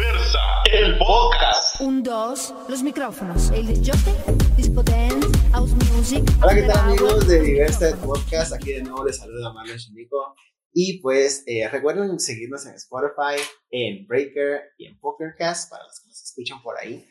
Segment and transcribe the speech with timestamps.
[0.00, 0.38] Diversa,
[0.72, 1.78] el podcast.
[1.82, 3.50] Un, dos, los micrófonos.
[3.50, 4.14] El disjockey,
[4.56, 6.24] disco dance, house music.
[6.42, 8.54] Hola, ¿qué tal amigos de Diversa el podcast?
[8.54, 10.34] Aquí de nuevo les saluda Marlon Chinico.
[10.72, 16.08] Y pues eh, recuerden seguirnos en Spotify, en Breaker y en Pokercast para los que
[16.08, 17.06] nos escuchan por ahí.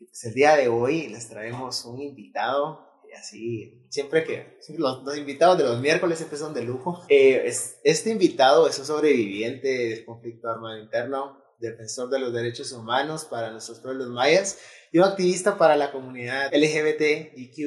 [0.00, 2.90] Pues el día de hoy les traemos un invitado.
[3.08, 7.04] Y así, siempre que siempre los, los invitados de los miércoles siempre son de lujo.
[7.08, 12.72] Eh, es- este invitado es un sobreviviente del conflicto armado interno, defensor de los derechos
[12.72, 14.58] humanos para nuestros pueblos mayas
[14.90, 17.58] y un activista para la comunidad LGBTIQ.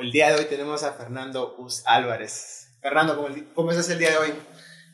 [0.00, 2.78] El día de hoy tenemos a Fernando Us Álvarez.
[2.82, 4.32] Fernando, ¿cómo, cómo estás el día de hoy?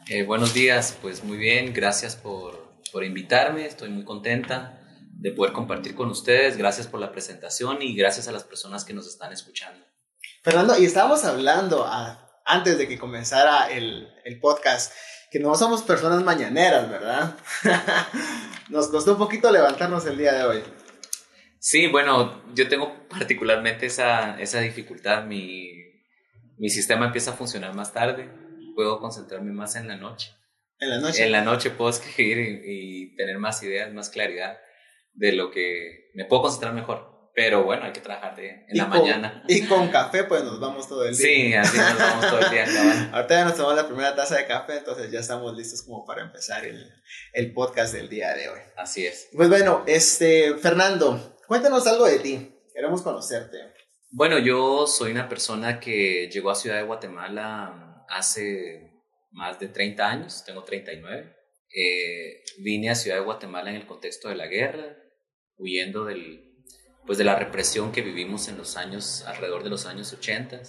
[0.08, 2.58] Eh, buenos días, pues muy bien, gracias por,
[2.92, 4.80] por invitarme, estoy muy contenta
[5.12, 8.92] de poder compartir con ustedes, gracias por la presentación y gracias a las personas que
[8.94, 9.84] nos están escuchando.
[10.42, 14.92] Fernando, y estábamos hablando a- antes de que comenzara el, el podcast
[15.34, 17.36] que no somos personas mañaneras, ¿verdad?
[18.68, 20.62] Nos costó un poquito levantarnos el día de hoy.
[21.58, 25.72] Sí, bueno, yo tengo particularmente esa, esa dificultad, mi,
[26.56, 28.30] mi sistema empieza a funcionar más tarde,
[28.76, 30.30] puedo concentrarme más en la noche.
[30.78, 31.24] En la noche.
[31.24, 34.56] En la noche puedo escribir y, y tener más ideas, más claridad
[35.14, 37.13] de lo que me puedo concentrar mejor.
[37.36, 39.42] Pero bueno, hay que trabajar de, en Y la con- mañana.
[39.48, 41.26] Y con café, pues nos vamos todo el día.
[41.26, 42.64] Sí, así nos vamos todo el día.
[42.64, 43.10] cabal.
[43.12, 46.22] Ahorita ya nos tomamos la primera taza de café, entonces ya estamos listos como para
[46.22, 46.88] empezar el,
[47.32, 48.60] el podcast del día de hoy.
[48.76, 49.28] Así es.
[49.34, 52.50] Pues bueno, este, Fernando, cuéntanos algo de ti.
[52.72, 53.58] Queremos conocerte.
[54.10, 58.92] Bueno, yo soy una persona que llegó a Ciudad de Guatemala hace
[59.32, 61.34] más de 30 años, tengo 39.
[61.76, 64.96] Eh, vine a Ciudad de Guatemala en el contexto de la guerra,
[65.56, 66.43] huyendo del,
[67.06, 70.62] pues de la represión que vivimos en los años, alrededor de los años 80.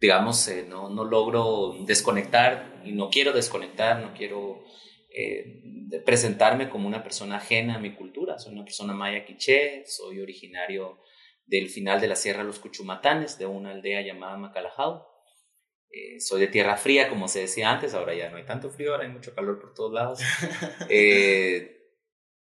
[0.00, 4.64] Digamos, eh, no, no logro desconectar y no quiero desconectar, no quiero
[5.12, 5.62] eh,
[6.04, 8.38] presentarme como una persona ajena a mi cultura.
[8.38, 11.00] Soy una persona maya quiché, soy originario
[11.46, 15.08] del final de la Sierra Los Cuchumatanes, de una aldea llamada Macalajao.
[15.90, 18.92] Eh, soy de tierra fría, como se decía antes, ahora ya no hay tanto frío,
[18.92, 20.20] ahora hay mucho calor por todos lados.
[20.88, 21.79] Eh,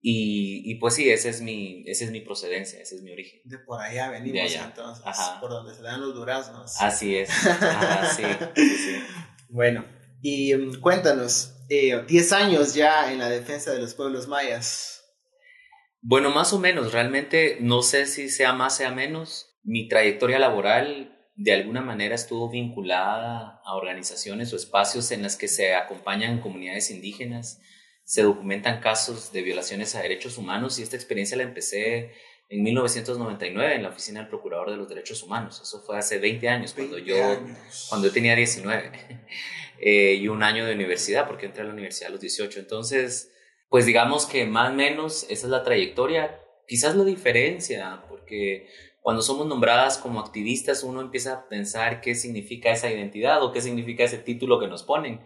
[0.02, 3.40] y, y pues sí, esa es, mi, esa es mi procedencia, ese es mi origen.
[3.44, 4.64] De por allá venimos De allá.
[4.64, 5.40] entonces, Ajá.
[5.40, 6.80] por donde se dan los duraznos.
[6.80, 7.30] Así es.
[7.46, 8.22] Ajá, sí,
[8.56, 8.96] sí, sí.
[9.52, 9.84] Bueno,
[10.22, 15.02] y mm, cuéntanos, eh, 10 años ya en la defensa de los pueblos mayas.
[16.02, 19.58] Bueno, más o menos, realmente no sé si sea más, sea menos.
[19.62, 25.48] Mi trayectoria laboral de alguna manera estuvo vinculada a organizaciones o espacios en las que
[25.48, 27.60] se acompañan comunidades indígenas,
[28.10, 32.10] se documentan casos de violaciones a derechos humanos y esta experiencia la empecé
[32.48, 35.60] en 1999 en la oficina del Procurador de los Derechos Humanos.
[35.62, 37.86] Eso fue hace 20 años, cuando 20 yo años.
[37.88, 38.90] cuando yo tenía 19
[39.80, 42.58] eh, y un año de universidad, porque entré a la universidad a los 18.
[42.58, 43.32] Entonces,
[43.68, 46.36] pues digamos que más o menos esa es la trayectoria.
[46.66, 48.66] Quizás la diferencia, porque
[49.02, 53.60] cuando somos nombradas como activistas uno empieza a pensar qué significa esa identidad o qué
[53.60, 55.20] significa ese título que nos ponen.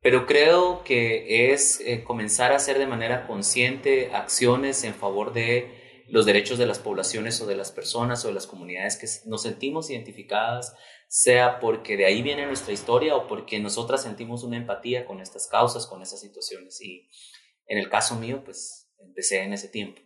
[0.00, 6.04] Pero creo que es eh, comenzar a hacer de manera consciente acciones en favor de
[6.08, 9.42] los derechos de las poblaciones o de las personas o de las comunidades que nos
[9.42, 10.74] sentimos identificadas,
[11.08, 15.48] sea porque de ahí viene nuestra historia o porque nosotras sentimos una empatía con estas
[15.48, 16.80] causas, con estas situaciones.
[16.80, 17.08] Y
[17.66, 20.00] en el caso mío, pues empecé en ese tiempo.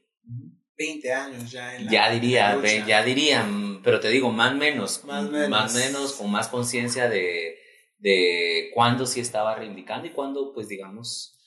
[0.77, 5.05] 20 años ya en la Ya diría, ya diría, mm, pero te digo, más menos,
[5.05, 5.49] Más menos.
[5.49, 7.62] más menos, con más conciencia de,
[8.03, 11.39] de cuándo sí estaba reivindicando y cuándo, pues digamos,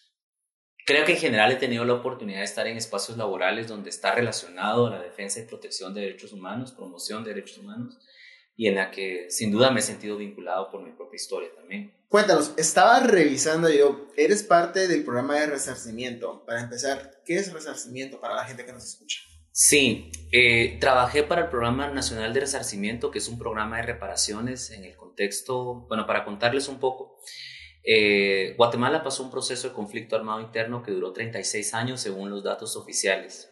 [0.85, 4.16] creo que en general he tenido la oportunidad de estar en espacios laborales donde está
[4.16, 7.99] relacionado la defensa y protección de derechos humanos, promoción de derechos humanos,
[8.55, 11.93] y en la que sin duda me he sentido vinculado por mi propia historia también.
[12.07, 16.45] Cuéntanos, estaba revisando yo, eres parte del programa de resarcimiento.
[16.45, 19.19] Para empezar, ¿qué es resarcimiento para la gente que nos escucha?
[19.57, 24.69] Sí, eh, trabajé para el Programa Nacional de Resarcimiento, que es un programa de reparaciones
[24.71, 27.17] en el contexto, bueno, para contarles un poco,
[27.85, 32.43] eh, Guatemala pasó un proceso de conflicto armado interno que duró 36 años según los
[32.43, 33.49] datos oficiales.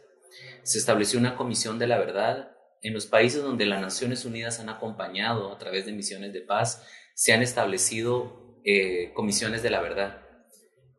[0.64, 2.52] Se estableció una comisión de la verdad.
[2.82, 6.86] En los países donde las Naciones Unidas han acompañado a través de misiones de paz,
[7.16, 10.22] se han establecido eh, comisiones de la verdad.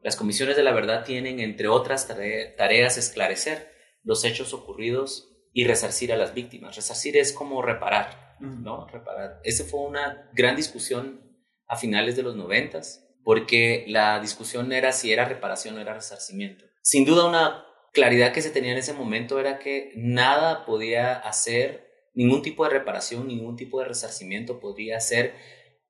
[0.03, 3.74] Las comisiones de la verdad tienen, entre otras tare- tareas, esclarecer
[4.05, 6.77] los hechos ocurridos y resarcir a las víctimas.
[6.77, 8.87] Resarcir es como reparar, ¿no?
[8.87, 9.41] Reparar.
[9.45, 11.21] Esa fue una gran discusión
[11.67, 16.65] a finales de los noventas, porque la discusión era si era reparación o era resarcimiento.
[16.83, 21.89] Sin duda una claridad que se tenía en ese momento era que nada podía hacer,
[22.15, 25.35] ningún tipo de reparación, ningún tipo de resarcimiento podría hacer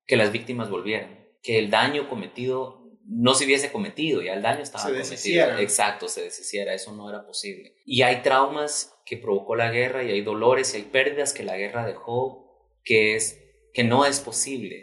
[0.06, 4.62] que las víctimas volvieran, que el daño cometido no se hubiese cometido, ya el daño
[4.62, 5.10] estaba Se cometido.
[5.10, 5.60] deshiciera.
[5.60, 7.76] Exacto, se deshiciera, eso no era posible.
[7.84, 11.56] Y hay traumas que provocó la guerra y hay dolores y hay pérdidas que la
[11.56, 12.44] guerra dejó
[12.82, 13.40] que, es,
[13.72, 14.76] que no es posible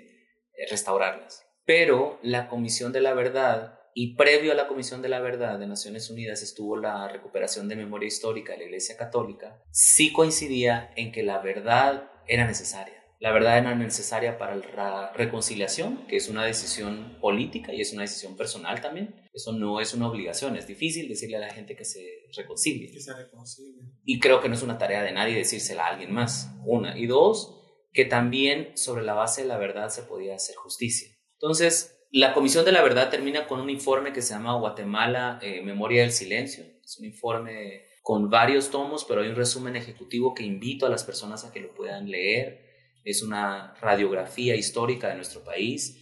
[0.53, 1.45] eh, restaurarlas.
[1.65, 5.67] Pero la Comisión de la Verdad y previo a la Comisión de la Verdad de
[5.67, 11.11] Naciones Unidas estuvo la recuperación de memoria histórica de la Iglesia Católica, sí coincidía en
[11.11, 13.00] que la verdad era necesaria.
[13.21, 18.01] La verdad era necesaria para la reconciliación, que es una decisión política y es una
[18.01, 19.29] decisión personal también.
[19.31, 22.03] Eso no es una obligación, es difícil decirle a la gente que se
[22.35, 22.91] reconcilie.
[22.91, 23.83] Que sea reconocible.
[24.03, 26.49] Y creo que no es una tarea de nadie decírsela a alguien más.
[26.65, 26.97] Una.
[26.97, 27.61] Y dos,
[27.93, 31.15] que también sobre la base de la verdad se podía hacer justicia.
[31.33, 35.61] Entonces, la Comisión de la Verdad termina con un informe que se llama Guatemala, eh,
[35.61, 36.65] Memoria del Silencio.
[36.83, 41.03] Es un informe con varios tomos, pero hay un resumen ejecutivo que invito a las
[41.03, 42.70] personas a que lo puedan leer.
[43.03, 45.97] Es una radiografía histórica de nuestro país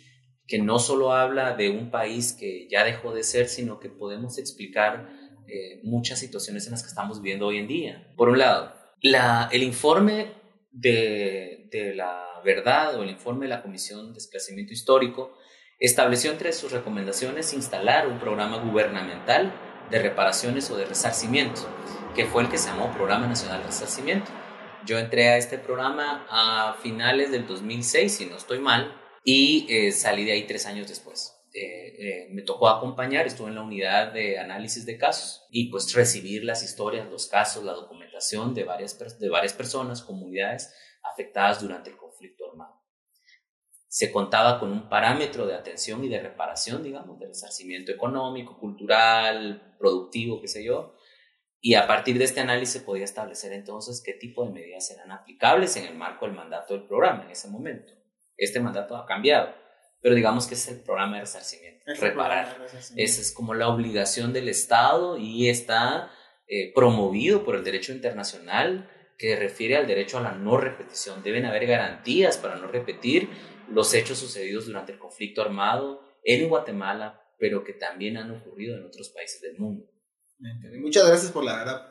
[0.48, 4.40] que no solo habla de un país que ya dejó de ser, sino que podemos
[4.40, 5.08] explicar
[5.48, 8.12] eh, muchas situaciones en las que estamos viviendo hoy en día.
[8.18, 10.34] Por un lado, la, el informe
[10.72, 15.38] de, de la verdad o el informe de la Comisión de Esclarecimiento Histórico
[15.80, 19.54] estableció entre sus recomendaciones instalar un programa gubernamental
[19.90, 21.62] de reparaciones o de resarcimiento,
[22.16, 24.32] que fue el que se llamó Programa Nacional de Resarcimiento.
[24.86, 29.92] Yo entré a este programa a finales del 2006, si no estoy mal, y eh,
[29.92, 31.36] salí de ahí tres años después.
[31.54, 35.94] Eh, eh, me tocó acompañar, estuve en la unidad de análisis de casos y pues
[35.94, 40.74] recibir las historias, los casos, la documentación de varias, de varias personas, comunidades
[41.04, 42.80] afectadas durante el conflicto armado
[43.90, 49.76] se contaba con un parámetro de atención y de reparación, digamos, de resarcimiento económico, cultural,
[49.80, 50.94] productivo, qué sé yo,
[51.62, 55.12] y a partir de este análisis se podía establecer entonces qué tipo de medidas eran
[55.12, 57.94] aplicables en el marco del mandato del programa en ese momento.
[58.38, 59.54] Este mandato ha cambiado,
[60.02, 62.46] pero digamos que es el programa de resarcimiento, Es reparar.
[62.46, 63.12] programa de resarcimiento.
[63.12, 66.12] Esa es como la obligación del Estado y está
[66.48, 71.22] eh, promovido por el derecho internacional que refiere al derecho a la no repetición.
[71.22, 73.30] Deben haber garantías para no repetir
[73.70, 78.86] los hechos sucedidos durante el conflicto armado en Guatemala, pero que también han ocurrido en
[78.86, 79.86] otros países del mundo.
[80.82, 81.90] Muchas gracias por la verdad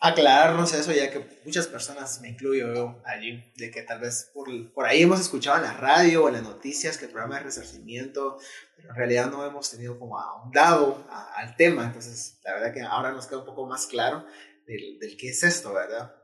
[0.00, 4.48] aclararnos eso, ya que muchas personas, me incluyo yo allí, de que tal vez por,
[4.72, 7.44] por ahí hemos escuchado en la radio o en las noticias que el programa de
[7.44, 8.38] resarcimiento,
[8.76, 11.04] pero en realidad no hemos tenido como ahondado
[11.36, 14.26] al tema, entonces la verdad que ahora nos queda un poco más claro
[14.66, 16.14] del, del qué es esto, ¿verdad?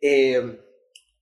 [0.00, 0.60] Eh,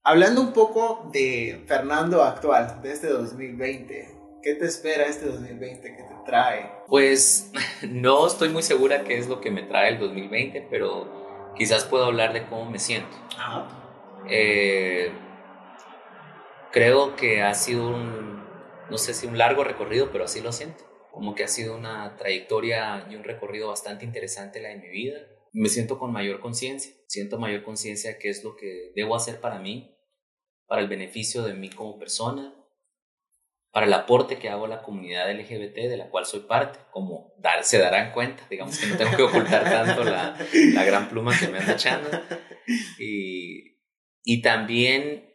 [0.02, 5.96] hablando un poco de Fernando actual, de este 2020, ¿qué te espera este 2020?
[5.96, 6.70] ¿Qué te trae?
[6.87, 7.52] Pues
[7.88, 12.05] no estoy muy segura qué es lo que me trae el 2020, pero quizás puedo
[12.05, 13.17] hablar de cómo me siento.
[14.29, 15.11] Eh,
[16.73, 18.44] creo que ha sido un,
[18.90, 20.84] no sé si un largo recorrido, pero así lo siento.
[21.11, 25.19] Como que ha sido una trayectoria y un recorrido bastante interesante la de mi vida.
[25.52, 29.41] Me siento con mayor conciencia, siento mayor conciencia de qué es lo que debo hacer
[29.41, 29.96] para mí,
[30.67, 32.55] para el beneficio de mí como persona,
[33.78, 37.32] para el aporte que hago a la comunidad LGBT de la cual soy parte, como
[37.38, 40.36] dar, se darán cuenta, digamos que no tengo que ocultar tanto la,
[40.75, 42.10] la gran pluma que me anda echando.
[42.98, 43.78] Y,
[44.25, 45.32] y también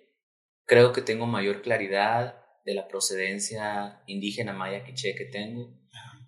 [0.66, 5.80] creo que tengo mayor claridad de la procedencia indígena maya quiché que tengo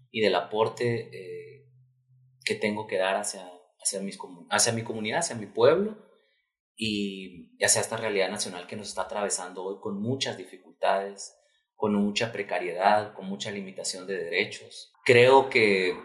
[0.09, 1.69] y del aporte eh,
[2.45, 3.45] que tengo que dar hacia,
[3.78, 4.18] hacia, mis,
[4.49, 5.97] hacia mi comunidad, hacia mi pueblo
[6.78, 11.35] y hacia esta realidad nacional que nos está atravesando hoy con muchas dificultades,
[11.85, 14.92] con mucha precariedad, con mucha limitación de derechos.
[15.04, 15.95] Creo que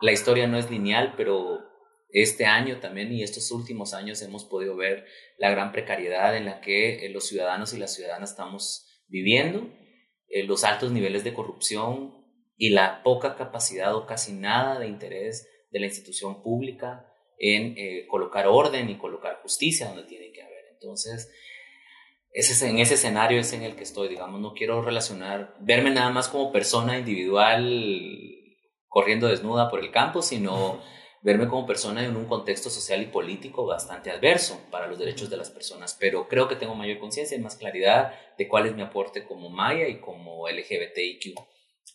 [0.00, 1.58] la historia no es lineal, pero
[2.08, 5.04] este año también y estos últimos años hemos podido ver
[5.36, 9.68] la gran precariedad en la que eh, los ciudadanos y las ciudadanas estamos viviendo,
[10.28, 12.24] eh, los altos niveles de corrupción
[12.56, 17.06] y la poca capacidad o casi nada de interés de la institución pública
[17.36, 20.64] en eh, colocar orden y colocar justicia donde tiene que haber.
[20.72, 21.30] Entonces,
[22.38, 26.10] es, en ese escenario es en el que estoy, digamos, no quiero relacionar, verme nada
[26.10, 28.34] más como persona individual
[28.88, 30.80] corriendo desnuda por el campo, sino
[31.20, 35.36] verme como persona en un contexto social y político bastante adverso para los derechos de
[35.36, 38.82] las personas, pero creo que tengo mayor conciencia y más claridad de cuál es mi
[38.82, 41.38] aporte como Maya y como LGBTIQ.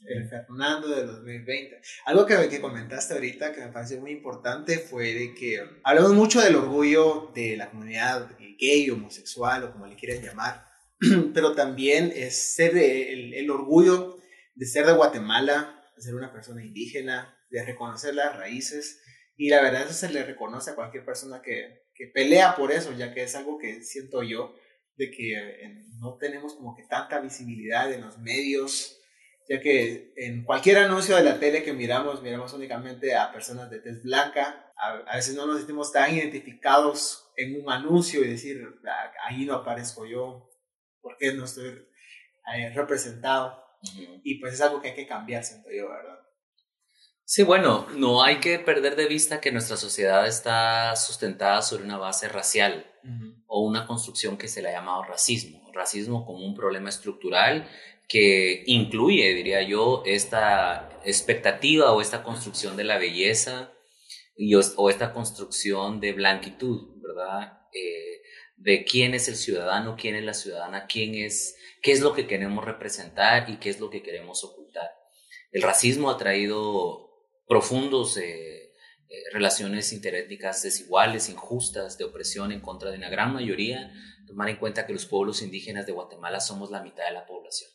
[0.05, 1.81] El Fernando del 2020.
[2.05, 6.41] Algo que, que comentaste ahorita que me pareció muy importante fue de que hablamos mucho
[6.41, 10.65] del orgullo de la comunidad gay, homosexual o como le quieran llamar,
[11.33, 14.17] pero también es ser el, el orgullo
[14.55, 19.01] de ser de Guatemala, de ser una persona indígena, de reconocer las raíces
[19.35, 22.91] y la verdad eso se le reconoce a cualquier persona que, que pelea por eso,
[22.93, 24.55] ya que es algo que siento yo,
[24.95, 28.99] de que eh, no tenemos como que tanta visibilidad en los medios,
[29.49, 33.79] ya que en cualquier anuncio de la tele que miramos, miramos únicamente a personas de
[33.79, 34.71] tez blanca.
[34.77, 39.55] A, veces no nos sentimos tan identificados en un anuncio y decir, ah, ahí no
[39.55, 40.49] aparezco yo,
[41.01, 41.87] ¿por qué no estoy
[42.55, 43.61] eh, representado?
[44.23, 46.19] Y pues es algo que hay que cambiar, siento yo, ¿verdad?
[47.25, 51.97] Sí, bueno, no hay que perder de vista que nuestra sociedad está sustentada sobre una
[51.97, 52.85] base racial
[53.47, 55.71] o una construcción que se le ha llamado racismo.
[55.73, 57.67] Racismo como un problema estructural
[58.07, 63.73] que incluye, diría yo, esta expectativa o esta construcción de la belleza
[64.35, 67.61] y, o, esta construcción de blanquitud, ¿verdad?
[67.73, 68.21] Eh,
[68.57, 72.27] de quién es el ciudadano, quién es la ciudadana, quién es, qué es lo que
[72.27, 74.89] queremos representar y qué es lo que queremos ocultar.
[75.51, 77.09] El racismo ha traído
[77.47, 78.71] profundos eh,
[79.09, 83.91] eh, relaciones interétnicas desiguales, injustas, de opresión en contra de una gran mayoría.
[84.25, 87.69] Tomar en cuenta que los pueblos indígenas de Guatemala somos la mitad de la población.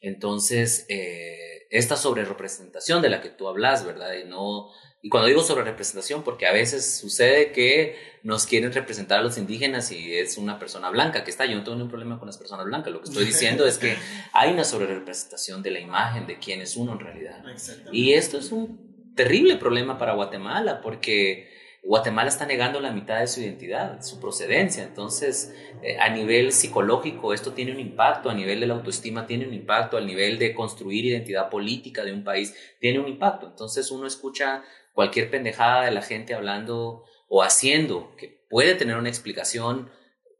[0.00, 4.14] Entonces, eh, esta sobrerepresentación de la que tú hablas, ¿verdad?
[4.14, 4.70] Y, no,
[5.02, 9.92] y cuando digo sobrerepresentación, porque a veces sucede que nos quieren representar a los indígenas
[9.92, 11.46] y es una persona blanca que está.
[11.46, 12.92] Yo no tengo ningún problema con las personas blancas.
[12.92, 13.96] Lo que estoy diciendo es que
[14.32, 17.44] hay una sobrerepresentación de la imagen de quién es uno en realidad.
[17.92, 21.49] Y esto es un terrible problema para Guatemala porque
[21.82, 24.84] Guatemala está negando la mitad de su identidad, su procedencia.
[24.84, 29.46] Entonces, eh, a nivel psicológico, esto tiene un impacto, a nivel de la autoestima tiene
[29.46, 33.46] un impacto, a nivel de construir identidad política de un país tiene un impacto.
[33.46, 39.08] Entonces, uno escucha cualquier pendejada de la gente hablando o haciendo que puede tener una
[39.08, 39.90] explicación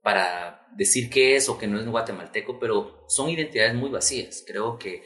[0.02, 4.44] para decir qué es o qué no es guatemalteco, pero son identidades muy vacías.
[4.46, 5.02] Creo que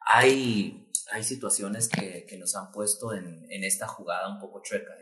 [0.00, 4.92] hay, hay situaciones que, que nos han puesto en, en esta jugada un poco chueca,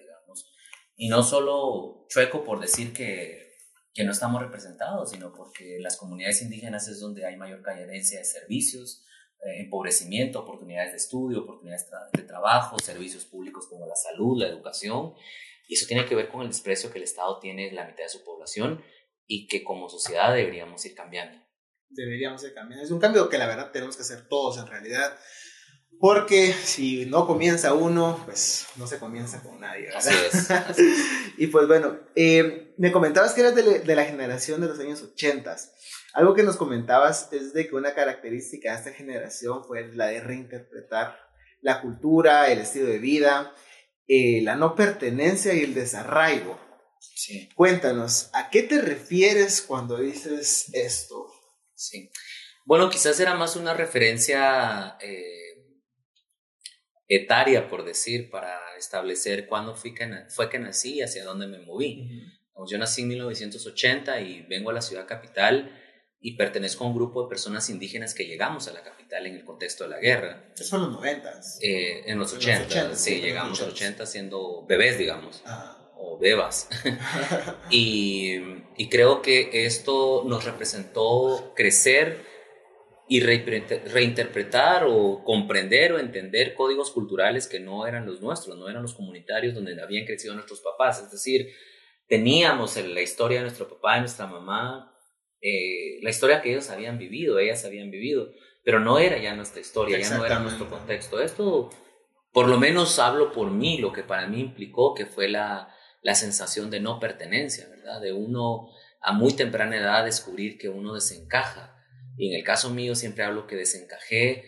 [0.97, 3.53] y no solo chueco por decir que,
[3.93, 8.25] que no estamos representados, sino porque las comunidades indígenas es donde hay mayor carencia de
[8.25, 9.05] servicios,
[9.45, 15.15] eh, empobrecimiento, oportunidades de estudio, oportunidades de trabajo, servicios públicos como la salud, la educación.
[15.69, 18.09] Y eso tiene que ver con el desprecio que el Estado tiene la mitad de
[18.09, 18.83] su población
[19.27, 21.45] y que como sociedad deberíamos ir cambiando.
[21.89, 22.85] Deberíamos ir cambiando.
[22.85, 25.19] Es un cambio que la verdad tenemos que hacer todos en realidad.
[25.99, 29.89] Porque si no comienza uno, pues no se comienza con nadie.
[29.95, 30.49] Así es.
[31.39, 35.57] y pues bueno, eh, me comentabas que eras de, la generación de los años 80.
[36.13, 40.21] Algo que nos comentabas es de que una característica de esta generación fue la de
[40.21, 41.19] reinterpretar
[41.63, 43.55] la cultura, el estilo de vida,
[44.07, 46.61] eh, la no pertenencia y el desarraigo.
[47.01, 47.49] Sí.
[47.55, 51.27] Cuéntanos, ¿a qué te refieres cuando dices esto?
[51.75, 52.11] Sí.
[52.67, 55.46] Bueno, quizás era más una referencia eh,
[57.09, 61.59] etaria, por decir, para establecer cuándo fui que fue que nací y hacia dónde me
[61.59, 62.09] moví.
[62.69, 65.71] Yo nací en 1980 y vengo a la ciudad capital
[66.21, 69.45] y pertenezco a un grupo de personas indígenas que llegamos a la capital en el
[69.45, 70.53] contexto de la guerra.
[70.59, 71.41] Eso en los 90.
[71.61, 75.43] Eh, en los 80, sí, llegamos a los 80 siendo bebés, digamos.
[75.45, 75.93] Ah.
[75.99, 76.69] O bebas.
[77.71, 78.37] y,
[78.77, 82.25] y creo que esto nos representó crecer
[83.09, 88.83] y reinterpretar o comprender o entender códigos culturales que no eran los nuestros, no eran
[88.83, 91.01] los comunitarios donde habían crecido nuestros papás.
[91.01, 91.53] Es decir,
[92.09, 94.93] teníamos la historia de nuestro papá y nuestra mamá,
[95.41, 98.33] eh, la historia que ellos habían vivido, ellas habían vivido,
[98.65, 101.21] pero no era ya nuestra historia, ya no era nuestro contexto.
[101.21, 101.71] Esto,
[102.33, 105.73] por lo menos hablo por mí, lo que para mí implicó que fue la,
[106.03, 108.01] la sensación de no pertenencia, ¿verdad?
[108.01, 108.69] De uno
[109.01, 111.76] a muy temprana edad descubrir que uno desencaja
[112.17, 114.45] y en el caso mío siempre hablo que desencajé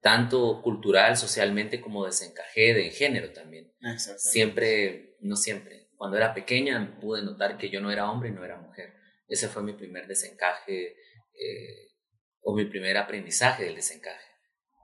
[0.00, 3.72] tanto cultural, socialmente, como desencajé de género también.
[4.18, 5.88] Siempre, no siempre.
[5.96, 8.94] Cuando era pequeña pude notar que yo no era hombre y no era mujer.
[9.28, 10.96] Ese fue mi primer desencaje
[11.34, 11.92] eh,
[12.40, 14.26] o mi primer aprendizaje del desencaje.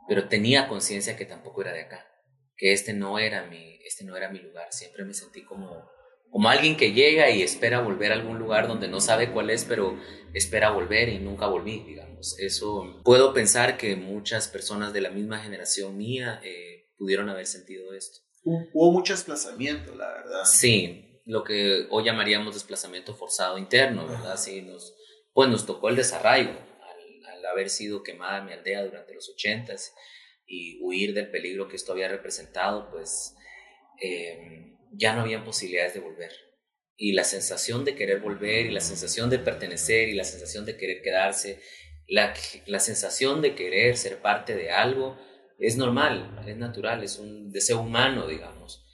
[0.07, 2.07] Pero tenía conciencia que tampoco era de acá,
[2.57, 4.69] que este no era mi, este no era mi lugar.
[4.73, 5.91] Siempre me sentí como
[6.31, 9.65] como alguien que llega y espera volver a algún lugar donde no sabe cuál es,
[9.65, 9.99] pero
[10.35, 12.39] espera volver y nunca volví, digamos.
[12.39, 17.95] Eso puedo pensar que muchas personas de la misma generación mía eh, pudieron haber sentido
[17.95, 18.21] esto.
[18.45, 20.45] Hubo mucho desplazamiento, la verdad.
[20.45, 24.37] Sí, lo que hoy llamaríamos desplazamiento forzado interno, ¿verdad?
[24.37, 24.95] Sí, nos,
[25.33, 29.95] pues nos tocó el desarraigo al, haber sido quemada mi aldea durante los ochentas
[30.47, 33.35] y huir del peligro que esto había representado, pues...
[34.01, 36.33] Eh, ya no habían posibilidades de volver.
[36.97, 40.77] Y la sensación de querer volver y la sensación de pertenecer y la sensación de
[40.77, 41.61] querer quedarse,
[42.09, 42.35] la,
[42.67, 45.19] la sensación de querer ser parte de algo
[45.59, 48.85] es normal, es natural, es un deseo humano, digamos.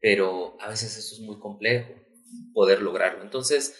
[0.00, 1.94] Pero a veces eso es muy complejo,
[2.54, 3.22] poder lograrlo.
[3.22, 3.74] Entonces,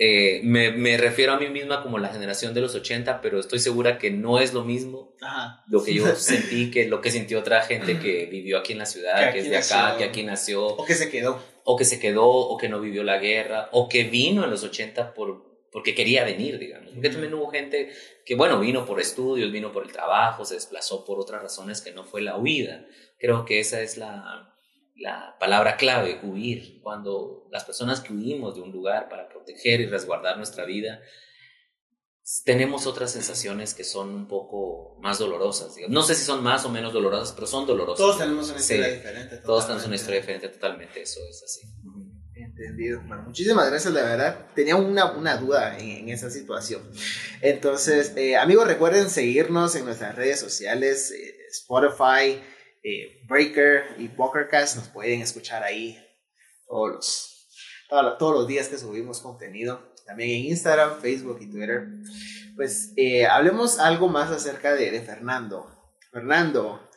[0.00, 3.58] Eh, me, me, refiero a mí misma como la generación de los 80, pero estoy
[3.58, 5.64] segura que no es lo mismo Ajá.
[5.68, 8.86] lo que yo sentí que lo que sintió otra gente que vivió aquí en la
[8.86, 9.98] ciudad, que, es de acá, nació.
[9.98, 11.42] que aquí nació, O que se quedó.
[11.64, 14.62] o que se quedó, o que no vivió la guerra, o que vino en los
[14.62, 16.92] 80 por, porque quería venir, digamos.
[16.92, 17.90] Porque también hubo gente
[18.24, 21.90] que, bueno, vino por estudios, vino por el trabajo, se desplazó por otras razones que
[21.90, 22.86] no fue la huida.
[23.18, 24.47] Creo que esa es la,
[24.98, 26.80] la palabra clave, huir.
[26.82, 31.00] Cuando las personas que huimos de un lugar para proteger y resguardar nuestra vida,
[32.44, 35.74] tenemos otras sensaciones que son un poco más dolorosas.
[35.74, 35.94] Digamos.
[35.94, 37.96] No sé si son más o menos dolorosas, pero son dolorosas.
[37.98, 38.94] Todos tenemos una historia Sí.
[38.96, 39.36] diferente.
[39.38, 39.86] Todos tenemos totalmente.
[39.86, 41.66] una historia diferente totalmente, eso es así.
[42.34, 43.00] Entendido.
[43.06, 44.46] Bueno, muchísimas gracias, la verdad.
[44.54, 46.82] Tenía una, una duda en, en esa situación.
[47.40, 52.40] Entonces, eh, amigos, recuerden seguirnos en nuestras redes sociales, eh, Spotify,
[52.82, 54.76] eh, Breaker y Pokercast.
[54.76, 55.98] Nos pueden escuchar ahí
[56.66, 57.48] todos los,
[58.18, 59.94] todos los- días que subimos contenido.
[60.06, 61.86] También en Instagram, Facebook y Twitter.
[62.56, 65.70] Pues eh, hablemos algo más acerca de, de Fernando.
[66.10, 66.88] Fernando,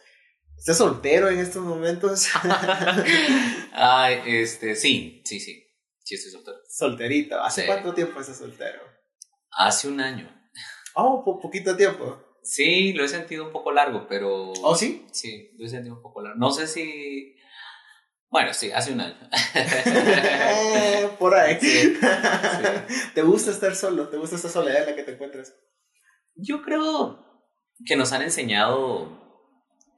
[0.58, 2.28] ¿estás soltero en estos momentos?
[3.74, 5.68] Ay, este, sí, sí, sí.
[6.04, 6.58] Sí, estoy soltero.
[6.70, 7.42] Solterito.
[7.42, 7.68] ¿Hace Sí.
[7.68, 8.80] cuánto tiempo estás soltero?
[9.52, 10.30] Hace un año.
[10.96, 12.22] Oh, po- poquito tiempo.
[12.44, 14.52] Sí, lo he sentido un poco largo, pero.
[14.64, 15.06] ¿Oh, sí?
[15.12, 16.40] Sí, lo he sentido un poco largo.
[16.40, 17.36] No sé si.
[18.30, 19.16] Bueno, sí, hace un año.
[19.86, 21.58] Eh, Por ahí.
[21.60, 21.94] Sí,
[23.14, 24.08] ¿Te gusta estar solo?
[24.10, 25.54] ¿Te gusta esta soledad en la que te encuentras?
[26.36, 27.26] Yo creo
[27.86, 29.10] que nos han enseñado,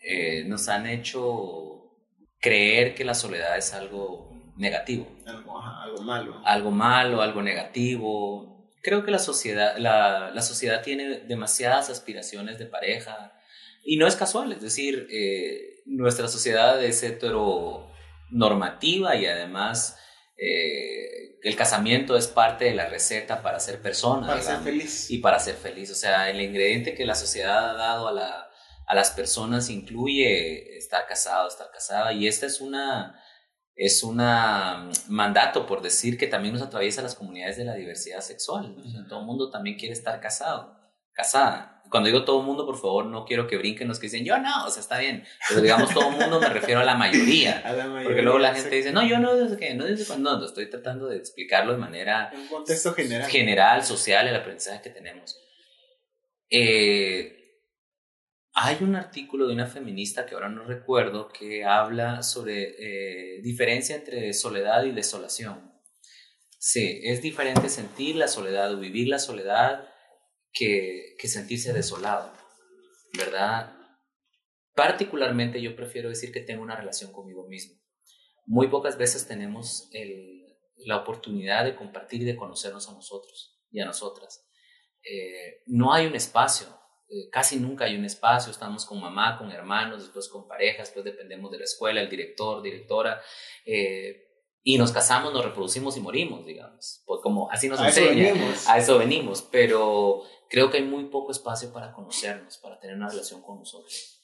[0.02, 1.92] eh, nos han hecho
[2.40, 5.08] creer que la soledad es algo negativo.
[5.26, 6.42] Algo, ajá, algo malo.
[6.44, 8.53] algo malo, algo negativo.
[8.84, 13.40] Creo que la sociedad, la, la sociedad tiene demasiadas aspiraciones de pareja
[13.84, 19.98] y no es casual, es decir, eh, nuestra sociedad es heteronormativa y además
[20.38, 24.28] eh, el casamiento es parte de la receta para ser persona.
[24.28, 25.10] Para ser feliz.
[25.12, 28.50] Y para ser feliz, o sea, el ingrediente que la sociedad ha dado a, la,
[28.86, 33.18] a las personas incluye estar casado, estar casada y esta es una
[33.76, 34.18] es un
[35.08, 38.76] mandato por decir que también nos atraviesa las comunidades de la diversidad sexual.
[39.10, 40.76] todo el mundo también quiere estar casado,
[41.12, 41.82] casada.
[41.90, 44.38] Cuando digo todo el mundo, por favor, no quiero que brinquen los que dicen yo
[44.40, 45.24] no, o sea, está bien.
[45.48, 47.60] Pero digamos todo el mundo, me refiero a la mayoría.
[47.66, 50.06] A la mayoría, Porque luego la gente dice, no, yo no, desde que, no, desde
[50.06, 53.30] cuando, no, estoy tratando de explicarlo de manera En un contexto general.
[53.30, 55.40] general, social, el aprendizaje que tenemos.
[56.50, 57.43] Eh,
[58.56, 63.96] hay un artículo de una feminista que ahora no recuerdo que habla sobre eh, diferencia
[63.96, 65.74] entre soledad y desolación.
[66.60, 69.90] Sí, es diferente sentir la soledad o vivir la soledad
[70.52, 72.32] que, que sentirse desolado,
[73.18, 73.76] ¿verdad?
[74.76, 77.82] Particularmente yo prefiero decir que tengo una relación conmigo mismo.
[78.46, 80.44] Muy pocas veces tenemos el,
[80.78, 84.48] la oportunidad de compartir y de conocernos a nosotros y a nosotras.
[85.04, 86.68] Eh, no hay un espacio,
[87.14, 91.06] eh, casi nunca hay un espacio, estamos con mamá, con hermanos, después con parejas, después
[91.06, 93.22] dependemos de la escuela, el director, directora,
[93.66, 94.30] eh,
[94.64, 98.34] y nos casamos, nos reproducimos y morimos, digamos, pues como así nos A eso enseña,
[98.34, 98.68] venimos.
[98.68, 103.10] a eso venimos, pero creo que hay muy poco espacio para conocernos, para tener una
[103.10, 104.22] relación con nosotros.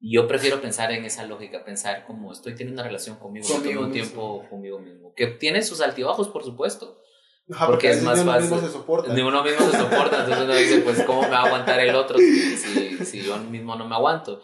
[0.00, 3.80] Y yo prefiero pensar en esa lógica, pensar como estoy teniendo una relación conmigo, Conmigo
[3.80, 3.92] conmigo mismo.
[3.92, 7.02] tiempo conmigo mismo, que tiene sus altibajos, por supuesto,
[7.50, 8.50] Ajá, porque a es más ni uno fácil.
[8.50, 9.12] mismo se soporta.
[9.12, 11.94] ni uno mismo se soporta, entonces uno dice, pues, ¿cómo me va a aguantar el
[11.94, 14.40] otro si, si, si yo mismo no me aguanto?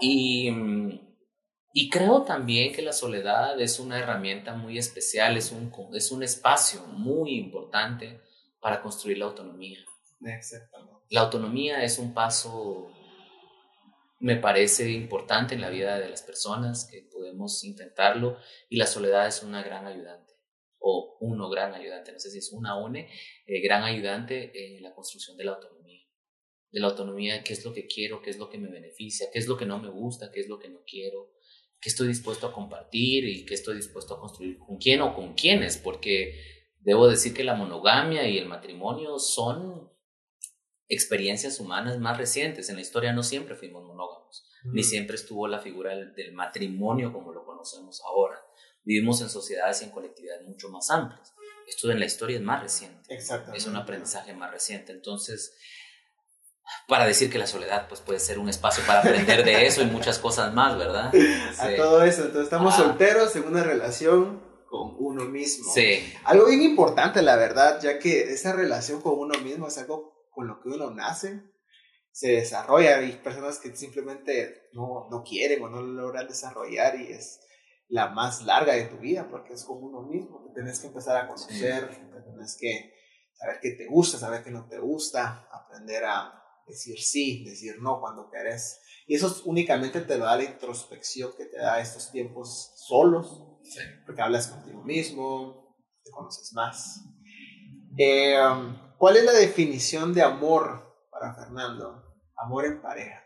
[0.00, 0.50] Y,
[1.72, 6.22] y creo también que la soledad es una herramienta muy especial, es un, es un
[6.22, 8.20] espacio muy importante
[8.60, 9.78] para construir la autonomía.
[10.24, 10.94] Exactamente.
[11.10, 12.90] La autonomía es un paso,
[14.20, 18.38] me parece importante en la vida de las personas, que podemos intentarlo,
[18.70, 20.23] y la soledad es una gran ayudante,
[20.86, 23.08] o uno gran ayudante, no sé si es una une,
[23.46, 26.04] eh, gran ayudante en la construcción de la autonomía.
[26.70, 29.38] De la autonomía, qué es lo que quiero, qué es lo que me beneficia, qué
[29.38, 31.32] es lo que no me gusta, qué es lo que no quiero,
[31.80, 35.32] qué estoy dispuesto a compartir y qué estoy dispuesto a construir con quién o con
[35.32, 36.38] quiénes, porque
[36.80, 39.90] debo decir que la monogamia y el matrimonio son
[40.88, 42.68] experiencias humanas más recientes.
[42.68, 47.10] En la historia no siempre fuimos monógamos, ni siempre estuvo la figura del, del matrimonio
[47.10, 48.43] como lo conocemos ahora.
[48.84, 51.32] Vivimos en sociedades y en colectividades mucho más amplias.
[51.66, 53.16] Esto en la historia es más reciente,
[53.54, 54.92] es un aprendizaje más reciente.
[54.92, 55.56] Entonces,
[56.86, 59.86] para decir que la soledad pues, puede ser un espacio para aprender de eso y
[59.86, 61.10] muchas cosas más, ¿verdad?
[61.58, 61.76] A Sí.
[61.76, 62.22] todo eso.
[62.22, 62.78] Entonces estamos Ah.
[62.78, 65.72] solteros en una relación con uno mismo.
[65.72, 70.26] Sí, Algo bien importante, la verdad, ya que esa relación con uno mismo es algo
[70.30, 71.40] con lo que uno nace,
[72.12, 72.98] se desarrolla.
[72.98, 77.40] Hay personas que simplemente no, no quieren o no lo logran desarrollar y es
[77.94, 81.16] la más larga de tu vida, porque es como uno mismo, te tienes que empezar
[81.16, 82.92] a conocer, te tienes que
[83.34, 88.00] saber qué te gusta, saber qué no te gusta, aprender a decir sí, decir no
[88.00, 88.80] cuando querés.
[89.06, 93.60] Y eso únicamente te lo da la introspección que te da estos tiempos solos,
[94.04, 97.00] porque hablas contigo mismo, te conoces más.
[97.96, 98.36] Eh,
[98.98, 102.02] ¿Cuál es la definición de amor para Fernando?
[102.34, 103.23] Amor en pareja.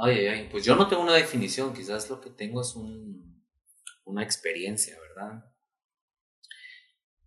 [0.00, 0.48] Ay, ay, ay.
[0.50, 3.44] Pues yo no tengo una definición, quizás lo que tengo es un,
[4.04, 5.44] una experiencia, ¿verdad?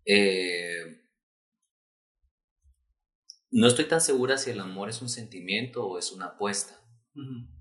[0.05, 1.01] Eh,
[3.51, 6.79] no estoy tan segura si el amor es un sentimiento o es una apuesta.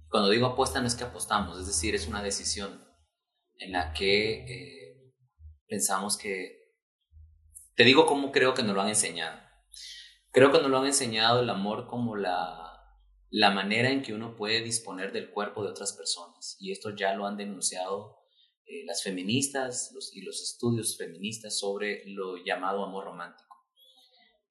[0.09, 2.85] Cuando digo apuesta no es que apostamos, es decir, es una decisión
[3.59, 5.13] en la que eh,
[5.67, 6.61] pensamos que...
[7.75, 9.41] Te digo cómo creo que nos lo han enseñado.
[10.31, 12.60] Creo que nos lo han enseñado el amor como la,
[13.31, 16.57] la manera en que uno puede disponer del cuerpo de otras personas.
[16.61, 18.19] Y esto ya lo han denunciado
[18.67, 23.51] eh, las feministas y los estudios feministas sobre lo llamado amor romántico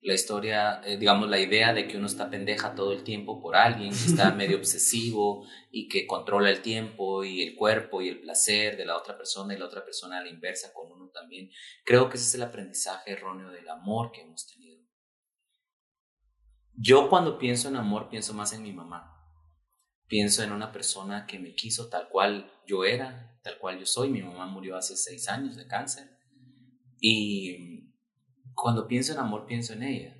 [0.02, 3.54] la historia, eh, digamos, la idea de que uno está pendeja todo el tiempo por
[3.54, 8.20] alguien, que está medio obsesivo y que controla el tiempo y el cuerpo y el
[8.20, 11.50] placer de la otra persona y la otra persona a la inversa con uno también.
[11.84, 14.69] Creo que ese es el aprendizaje erróneo del amor que hemos tenido.
[16.82, 19.14] Yo cuando pienso en amor pienso más en mi mamá.
[20.06, 24.08] Pienso en una persona que me quiso tal cual yo era, tal cual yo soy.
[24.08, 26.08] Mi mamá murió hace seis años de cáncer.
[26.98, 27.92] Y
[28.54, 30.16] cuando pienso en amor, pienso en ella.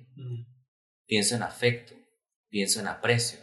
[1.07, 1.95] Pienso en afecto,
[2.47, 3.39] pienso en aprecio.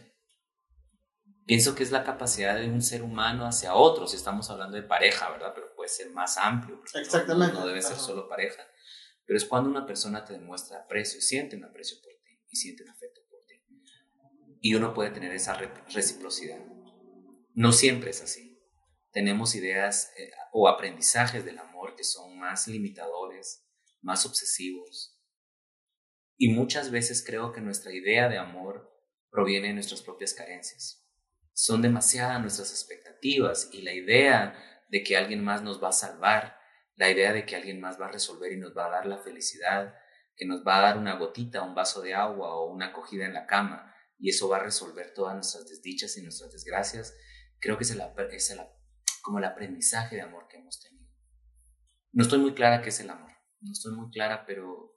[1.45, 4.85] Pienso que es la capacidad de un ser humano hacia otro, si estamos hablando de
[4.85, 5.53] pareja, ¿verdad?
[5.55, 6.81] Pero puede ser más amplio.
[6.95, 7.55] Exactamente.
[7.55, 8.63] No, debe ser solo pareja.
[9.25, 12.18] Pero es cuando una persona te demuestra aprecio, siente un aprecio por ti
[12.51, 13.55] y siente un afecto por ti.
[14.61, 16.61] Y uno puede tener esa reciprocidad.
[17.55, 18.63] No siempre es así.
[19.11, 23.67] Tenemos ideas eh, o aprendizajes del amor que son más limitadores,
[24.03, 25.19] más obsesivos.
[26.37, 28.89] Y muchas veces creo que nuestra idea de amor
[29.31, 31.05] proviene de nuestras propias carencias.
[31.53, 36.57] Son demasiadas nuestras expectativas y la idea de que alguien más nos va a salvar,
[36.95, 39.19] la idea de que alguien más va a resolver y nos va a dar la
[39.19, 39.95] felicidad,
[40.39, 43.35] que nos va a dar una gotita, un vaso de agua o una acogida en
[43.35, 47.15] la cama y eso va a resolver todas nuestras desdichas y nuestras desgracias,
[47.61, 48.01] creo que es, el,
[48.33, 48.57] es
[49.23, 51.07] como el aprendizaje de amor que hemos tenido.
[52.13, 53.29] No estoy muy clara qué es el amor
[53.61, 54.97] no estoy muy clara, pero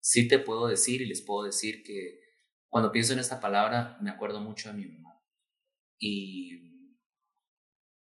[0.00, 2.20] sí te puedo decir y les puedo decir que
[2.68, 5.20] cuando pienso en esta palabra me acuerdo mucho de mi mamá.
[5.98, 6.94] Y,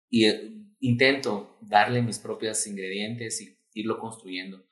[0.09, 4.67] y eh, intento darle mis propios ingredientes y irlo construyendo.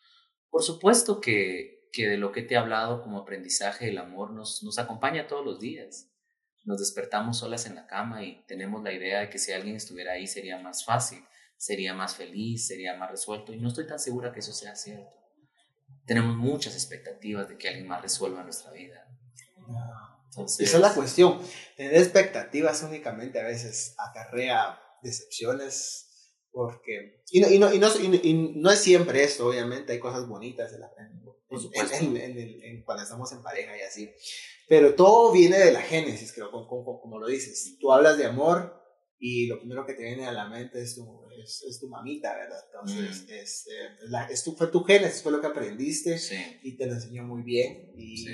[0.48, 4.62] Por supuesto que, que de lo que te he hablado como aprendizaje el amor nos,
[4.62, 6.08] nos acompaña todos los días.
[6.64, 10.12] Nos despertamos solas en la cama y tenemos la idea de que si alguien estuviera
[10.12, 11.24] ahí sería más fácil,
[11.56, 13.52] sería más feliz, sería más resuelto.
[13.52, 15.20] Y no estoy tan segura que eso sea cierto
[16.10, 19.06] tenemos muchas expectativas de que alguien más resuelva nuestra vida.
[20.24, 21.40] Entonces, Esa es la cuestión.
[21.76, 26.09] Tener expectativas únicamente a veces acarrea decepciones
[26.52, 27.22] porque...
[27.30, 30.72] Y no, y no, y no, y no es siempre esto, obviamente, hay cosas bonitas
[30.72, 34.10] en, la, en, en, cuando estamos en pareja y así.
[34.68, 37.76] Pero todo viene de la génesis, creo, como, como, como lo dices.
[37.78, 38.80] Tú hablas de amor,
[39.22, 42.58] y lo primero que te viene a la mente es tu, es, tu mamita, ¿verdad?
[42.66, 43.32] Entonces, mm.
[43.32, 43.66] es,
[44.30, 46.16] es tu, fue tu génesis, fue lo que aprendiste
[46.62, 48.24] y te lo enseñó muy bien y,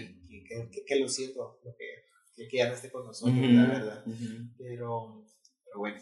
[0.86, 4.04] que, lo siento, lo que, que, ya no esté con nosotros, la verdad.
[4.56, 5.26] pero,
[5.64, 6.00] pero bueno,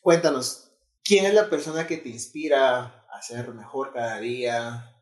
[0.00, 0.71] cuéntanos,
[1.04, 4.92] ¿quién es la persona que te inspira a ser mejor cada día?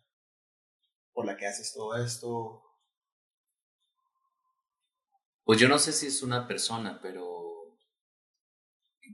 [1.12, 2.62] por la que haces todo esto?
[5.44, 7.78] Pues yo no sé si es una persona, pero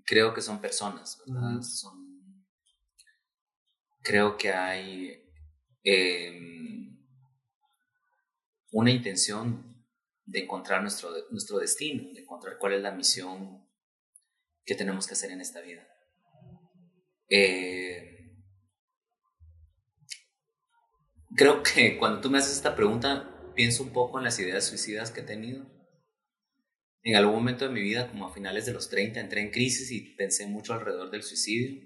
[0.05, 1.63] creo que son personas, ¿verdad?
[1.63, 2.47] Son,
[4.03, 5.33] creo que hay
[5.83, 7.05] em,
[8.73, 9.85] una intención
[10.25, 13.67] de encontrar nuestro, nuestro destino, de encontrar cuál es la misión
[14.65, 15.89] que tenemos que hacer en esta vida.
[17.29, 18.33] Eh,
[21.37, 25.11] creo que cuando tú me haces esta pregunta, pienso un poco en las ideas suicidas
[25.11, 25.67] que he tenido
[27.07, 29.93] en algún momento de mi vida, como a finales de los 30, entré en crisis
[29.93, 31.81] y pensé mucho alrededor del suicidio.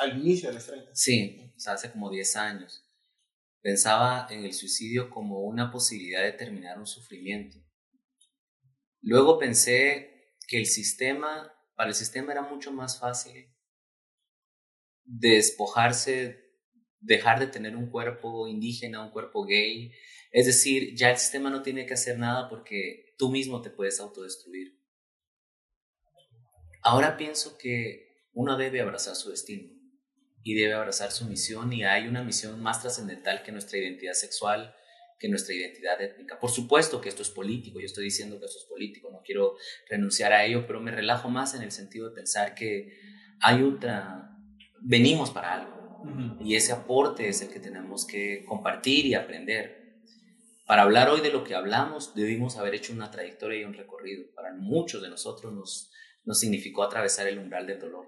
[0.00, 0.90] ¿Al inicio de los 30?
[0.96, 2.84] Sí, o sea, hace como 10 años.
[3.62, 7.56] Pensaba en el suicidio como una posibilidad de terminar un sufrimiento.
[9.00, 13.54] Luego pensé que el sistema, para el sistema era mucho más fácil
[15.08, 16.38] despojarse,
[17.00, 19.92] dejar de tener un cuerpo indígena, un cuerpo gay.
[20.30, 23.98] Es decir, ya el sistema no tiene que hacer nada porque tú mismo te puedes
[23.98, 24.78] autodestruir.
[26.82, 29.76] Ahora pienso que uno debe abrazar su destino.
[30.44, 34.74] y debe abrazar su misión y hay una misión más trascendental que nuestra identidad sexual,
[35.18, 36.38] que nuestra identidad étnica.
[36.38, 39.56] Por supuesto que esto es político, yo estoy diciendo que esto es político, no quiero
[39.90, 42.98] renunciar a ello, pero me relajo más en el sentido de pensar que
[43.40, 44.37] hay otra,
[44.80, 45.78] venimos para algo
[46.40, 49.98] y ese aporte es el que tenemos que compartir y aprender.
[50.66, 54.24] Para hablar hoy de lo que hablamos, debimos haber hecho una trayectoria y un recorrido.
[54.34, 55.90] Para muchos de nosotros nos,
[56.24, 58.06] nos significó atravesar el umbral del dolor.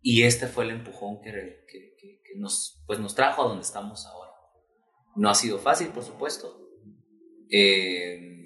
[0.00, 4.06] Y este fue el empujón que, que, que, nos, pues nos trajo a donde estamos
[4.06, 4.32] ahora.
[5.16, 6.70] No ha sido fácil, por supuesto.
[7.50, 8.36] Eh,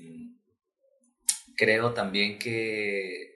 [1.56, 3.29] creo también que,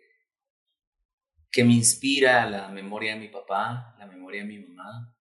[1.54, 5.16] que me inspira la memoria de mi papá, la memoria de mi mamá,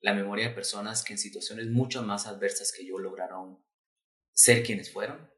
[0.00, 3.64] la memoria de personas que en situaciones mucho más adversas que yo lograron
[4.32, 5.30] ser quienes fueron.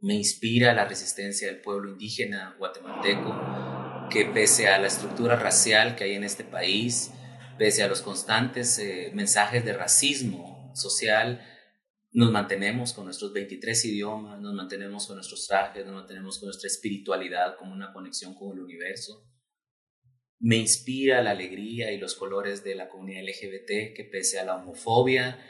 [0.00, 6.02] Me inspira la resistencia del pueblo indígena guatemalteco, que pese a la estructura racial que
[6.02, 7.12] hay en este país,
[7.58, 11.51] pese a los constantes eh, mensajes de racismo social,
[12.12, 16.68] nos mantenemos con nuestros 23 idiomas, nos mantenemos con nuestros trajes, nos mantenemos con nuestra
[16.68, 19.26] espiritualidad como una conexión con el universo.
[20.38, 24.56] Me inspira la alegría y los colores de la comunidad LGBT que pese a la
[24.56, 25.42] homofobia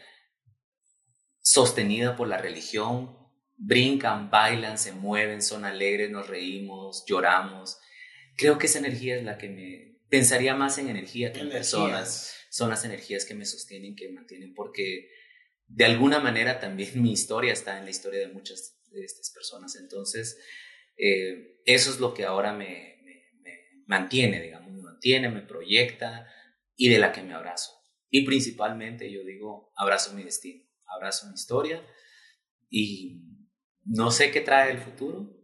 [1.41, 3.19] sostenida por la religión,
[3.57, 7.79] brincan, bailan, se mueven, son alegres, nos reímos, lloramos.
[8.37, 12.37] Creo que esa energía es la que me pensaría más en energía que en personas
[12.51, 15.09] son las energías que me sostienen, que me mantienen, porque
[15.75, 19.77] de alguna manera también mi historia está en la historia de muchas de estas personas.
[19.77, 20.39] Entonces,
[20.97, 22.91] eh, eso es lo que ahora me,
[23.87, 26.27] mantiene, digamos, me mantiene, me proyecta
[26.77, 27.73] y de la que me abrazo.
[28.11, 31.85] Y principalmente yo digo, abrazo mi destino, abrazo mi historia
[32.71, 33.23] y
[33.85, 35.37] no sé qué trae el futuro.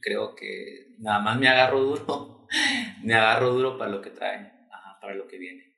[0.00, 2.46] Creo que nada más me agarro duro,
[3.04, 4.52] me agarro duro para lo que trae,
[5.00, 5.73] para lo que viene.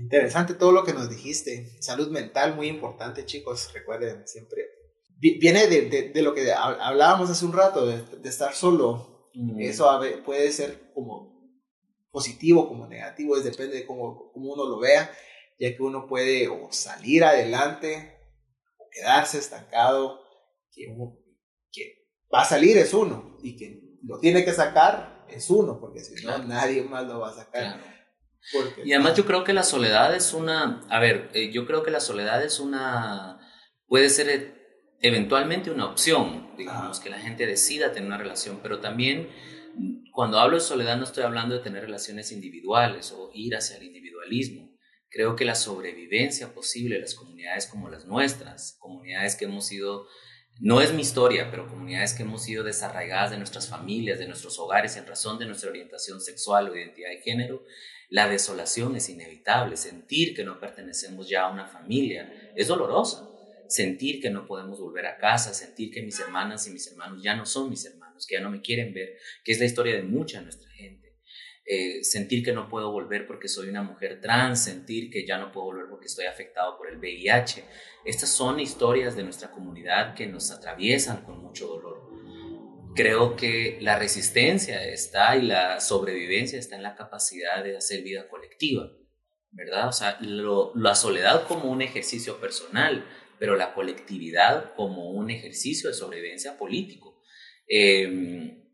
[0.00, 1.76] Interesante todo lo que nos dijiste.
[1.80, 3.70] Salud mental, muy importante, chicos.
[3.74, 4.62] Recuerden siempre.
[5.18, 9.28] Viene de, de, lo que hablábamos hace un rato, de, estar solo.
[9.58, 11.38] Eso puede ser como
[12.10, 15.12] positivo, como negativo, es, depende de cómo, cómo, uno lo vea,
[15.58, 18.16] ya que uno puede o salir adelante
[18.78, 20.20] o quedarse estancado.
[20.72, 20.86] Que,
[21.70, 26.00] que va a salir es uno y que lo tiene que sacar es uno, porque
[26.00, 27.99] si no, nadie más lo va a sacar
[28.84, 31.90] y además yo creo que la soledad es una, a ver, eh, yo creo que
[31.90, 33.38] la soledad es una,
[33.86, 34.54] puede ser e,
[35.00, 39.28] eventualmente una opción, digamos, que la gente decida tener una relación, pero también
[40.12, 43.84] cuando hablo de soledad no estoy hablando de tener relaciones individuales o ir hacia el
[43.84, 44.70] individualismo.
[45.08, 50.06] Creo que la sobrevivencia posible de las comunidades como las nuestras, comunidades que hemos sido,
[50.60, 54.58] no es mi historia, pero comunidades que hemos sido desarraigadas de nuestras familias, de nuestros
[54.58, 57.62] hogares en razón de nuestra orientación sexual o identidad de género,
[58.10, 63.28] la desolación es inevitable, sentir que no pertenecemos ya a una familia es dolorosa.
[63.68, 67.36] Sentir que no podemos volver a casa, sentir que mis hermanas y mis hermanos ya
[67.36, 70.02] no son mis hermanos, que ya no me quieren ver, que es la historia de
[70.02, 71.20] mucha nuestra gente.
[71.64, 75.52] Eh, sentir que no puedo volver porque soy una mujer trans, sentir que ya no
[75.52, 77.64] puedo volver porque estoy afectado por el VIH.
[78.04, 82.09] Estas son historias de nuestra comunidad que nos atraviesan con mucho dolor
[82.94, 88.28] creo que la resistencia está y la sobrevivencia está en la capacidad de hacer vida
[88.28, 88.90] colectiva,
[89.50, 89.88] ¿verdad?
[89.88, 93.06] O sea, la soledad como un ejercicio personal,
[93.38, 97.22] pero la colectividad como un ejercicio de sobrevivencia político.
[97.66, 98.64] Em,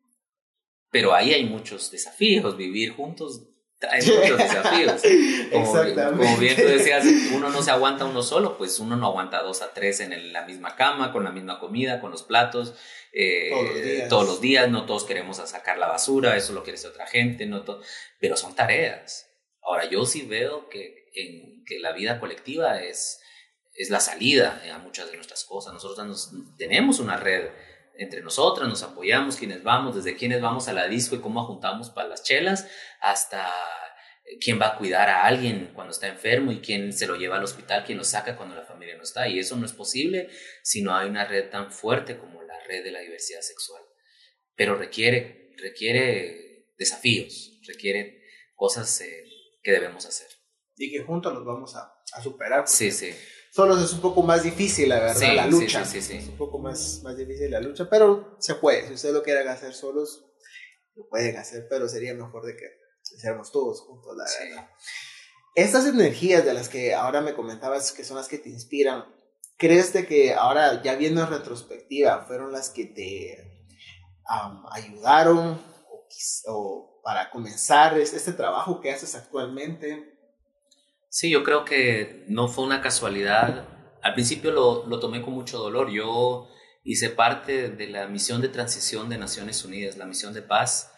[0.90, 5.02] pero ahí hay muchos desafíos, vivir juntos trae muchos desafíos.
[5.52, 9.42] Como, como, bien tú decías, uno no se aguanta uno solo, pues uno no aguanta
[9.42, 12.74] dos a tres en la misma cama, con la misma comida, con los platos,
[13.18, 14.68] eh, todos, los días.
[14.70, 17.64] no todos queremos sacar la basura, eso lo quiere hacer otra gente, no
[18.20, 19.30] pero son tareas.
[19.62, 23.22] Ahora, yo sí veo que, en, que la vida colectiva es,
[23.74, 25.72] es la salida a muchas de nuestras cosas.
[25.72, 27.48] Nosotros tenemos una red
[27.98, 31.88] entre nosotras, nos apoyamos, quienes vamos, desde quienes vamos a la disco y cómo juntamos
[31.88, 32.68] para las chelas,
[33.00, 33.50] hasta
[34.40, 37.44] quién va a cuidar a alguien cuando está enfermo y quién se lo lleva al
[37.44, 39.28] hospital, quién lo saca cuando la familia no está.
[39.28, 40.28] Y eso no es posible
[40.62, 43.82] si no hay una red tan fuerte como la red de la diversidad sexual.
[44.54, 48.22] Pero requiere, requiere desafíos, requiere
[48.54, 49.24] cosas eh,
[49.62, 50.28] que debemos hacer.
[50.76, 52.66] Y que juntos los vamos a, a superar.
[52.66, 53.14] Sí, sí.
[53.50, 55.82] Solos es un poco más difícil, la verdad, la lucha.
[55.84, 58.86] Sí, sí, sí, Es un poco más, más difícil la lucha, pero se puede.
[58.86, 60.26] Si ustedes lo quieren hacer solos,
[60.94, 62.66] lo pueden hacer, pero sería mejor de que
[63.16, 64.70] hiciéramos todos juntos, la verdad.
[65.54, 69.06] Estas energías de las que ahora me comentabas que son las que te inspiran,
[69.56, 73.66] ¿crees de que ahora, ya viendo en retrospectiva, fueron las que te
[74.70, 75.60] ayudaron
[76.46, 80.12] o, para comenzar este trabajo que haces actualmente?
[81.08, 83.66] Sí, yo creo que no fue una casualidad.
[84.02, 85.90] Al principio lo, lo tomé con mucho dolor.
[85.90, 86.48] Yo
[86.84, 90.92] hice parte de la misión de transición de Naciones Unidas, la misión de paz.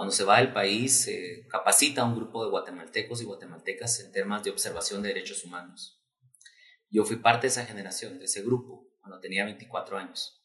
[0.00, 4.12] Cuando se va del país, se capacita a un grupo de guatemaltecos y guatemaltecas en
[4.12, 6.02] temas de observación de derechos humanos.
[6.88, 10.42] Yo fui parte de esa generación, de ese grupo, cuando tenía 24 años.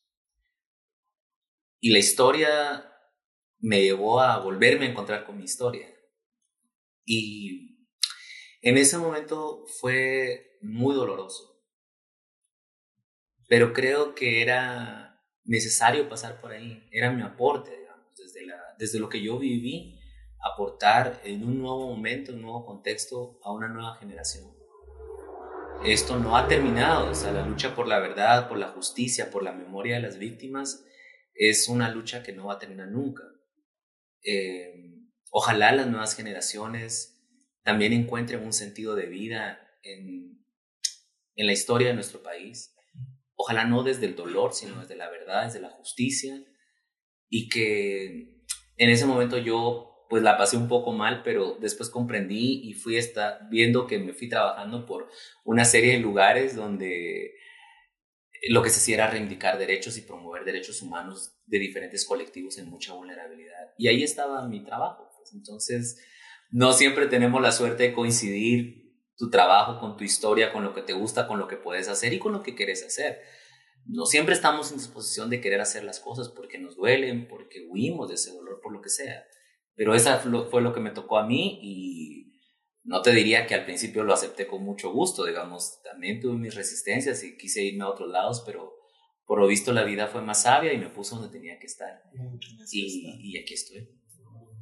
[1.80, 2.92] Y la historia
[3.60, 5.88] me llevó a volverme a encontrar con mi historia.
[7.06, 7.88] Y
[8.62, 11.56] en ese momento fue muy doloroso
[13.48, 17.85] pero creo que era necesario pasar por ahí, era mi aporte,
[18.78, 20.00] desde, lo que yo viví,
[20.40, 24.54] aportar en un nuevo momento, un nuevo contexto a una nueva generación.
[25.84, 29.44] Esto no ha terminado, o sea, la lucha por la verdad, por la justicia, por
[29.44, 30.86] la memoria de las víctimas,
[31.34, 33.24] es una lucha que no va a terminar nunca.
[34.24, 34.74] Eh,
[35.32, 37.22] ojalá las nuevas generaciones
[37.64, 40.46] también encuentren un sentido de vida en,
[41.36, 42.76] en la historia de nuestro país
[43.36, 46.42] ojalá no desde el dolor, sino desde la verdad, desde la justicia,
[47.30, 48.35] y que
[48.78, 52.98] en ese momento yo pues la pasé un poco mal, pero después comprendí y fui
[52.98, 55.10] hasta viendo que me fui trabajando por
[55.44, 57.34] una serie de lugares donde
[58.50, 62.70] lo que se hacía era reivindicar derechos y promover derechos humanos de diferentes colectivos en
[62.70, 63.74] mucha vulnerabilidad.
[63.78, 65.10] Y ahí estaba mi trabajo.
[65.18, 65.34] Pues.
[65.34, 65.98] Entonces,
[66.52, 68.86] no siempre tenemos la suerte de coincidir
[69.18, 72.14] tu trabajo, con tu historia, con lo que te gusta, con lo que puedes hacer
[72.14, 73.22] y con lo que quieres hacer.
[73.88, 78.10] No siempre estamos en disposición de querer hacer las cosas porque nos duelen, porque huimos
[78.10, 79.24] de ese dolor, por lo que sea.
[79.76, 82.42] Pero esa fue lo que me tocó a mí y
[82.84, 86.56] no te diría que al principio lo acepté con mucho gusto, digamos, también tuve mis
[86.56, 88.74] resistencias y quise irme a otros lados, pero
[89.28, 92.02] por lo visto la vida fue más sabia y me puso donde tenía que estar.
[92.72, 93.88] Y, y aquí estoy.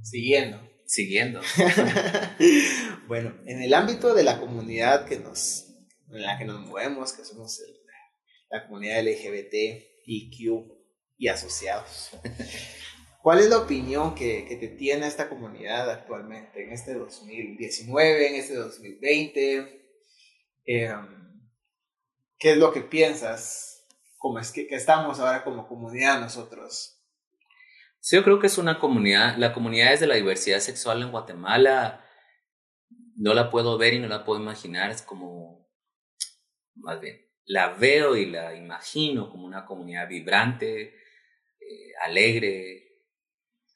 [0.01, 1.41] Siguiendo siguiendo.
[3.07, 5.65] bueno, en el ámbito de la comunidad que nos,
[6.11, 7.61] en la que nos movemos, que somos
[8.49, 9.53] la comunidad LGBT,
[10.05, 10.67] IQ
[11.17, 12.11] y asociados,
[13.23, 18.35] ¿cuál es la opinión que, que, te tiene esta comunidad actualmente, en este 2019, en
[18.35, 19.87] este 2020?
[20.65, 21.49] Em,
[22.37, 23.87] ¿Qué es lo que piensas?
[24.17, 27.01] ¿Cómo es que, que estamos ahora como comunidad nosotros?
[28.01, 31.11] Sí, yo creo que es una comunidad, la comunidad es de la diversidad sexual en
[31.11, 32.05] Guatemala,
[33.15, 35.65] no la puedo ver y no la puedo imaginar, es como,
[36.75, 40.95] más bien, la veo y la imagino como una comunidad vibrante,
[41.61, 42.82] eh, alegre,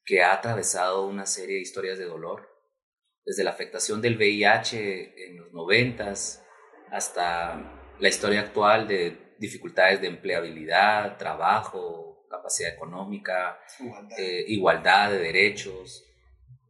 [0.07, 2.49] que ha atravesado una serie de historias de dolor,
[3.25, 6.41] desde la afectación del VIH en los noventas
[6.89, 13.59] hasta la historia actual de dificultades de empleabilidad, trabajo, capacidad económica,
[14.47, 16.05] igualdad, eh, de derechos.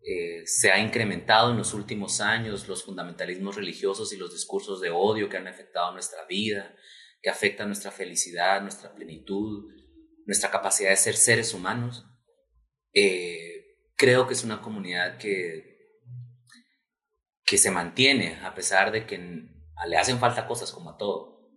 [0.01, 4.89] Eh, se ha incrementado en los últimos años los fundamentalismos religiosos y los discursos de
[4.89, 6.75] odio que han afectado nuestra vida,
[7.21, 9.71] que afectan nuestra felicidad, nuestra plenitud,
[10.25, 12.03] nuestra capacidad de ser seres humanos.
[12.99, 15.99] Eh, creo que es una comunidad que,
[17.45, 19.17] que se mantiene a pesar de que
[19.87, 21.51] le hacen falta cosas como a todo.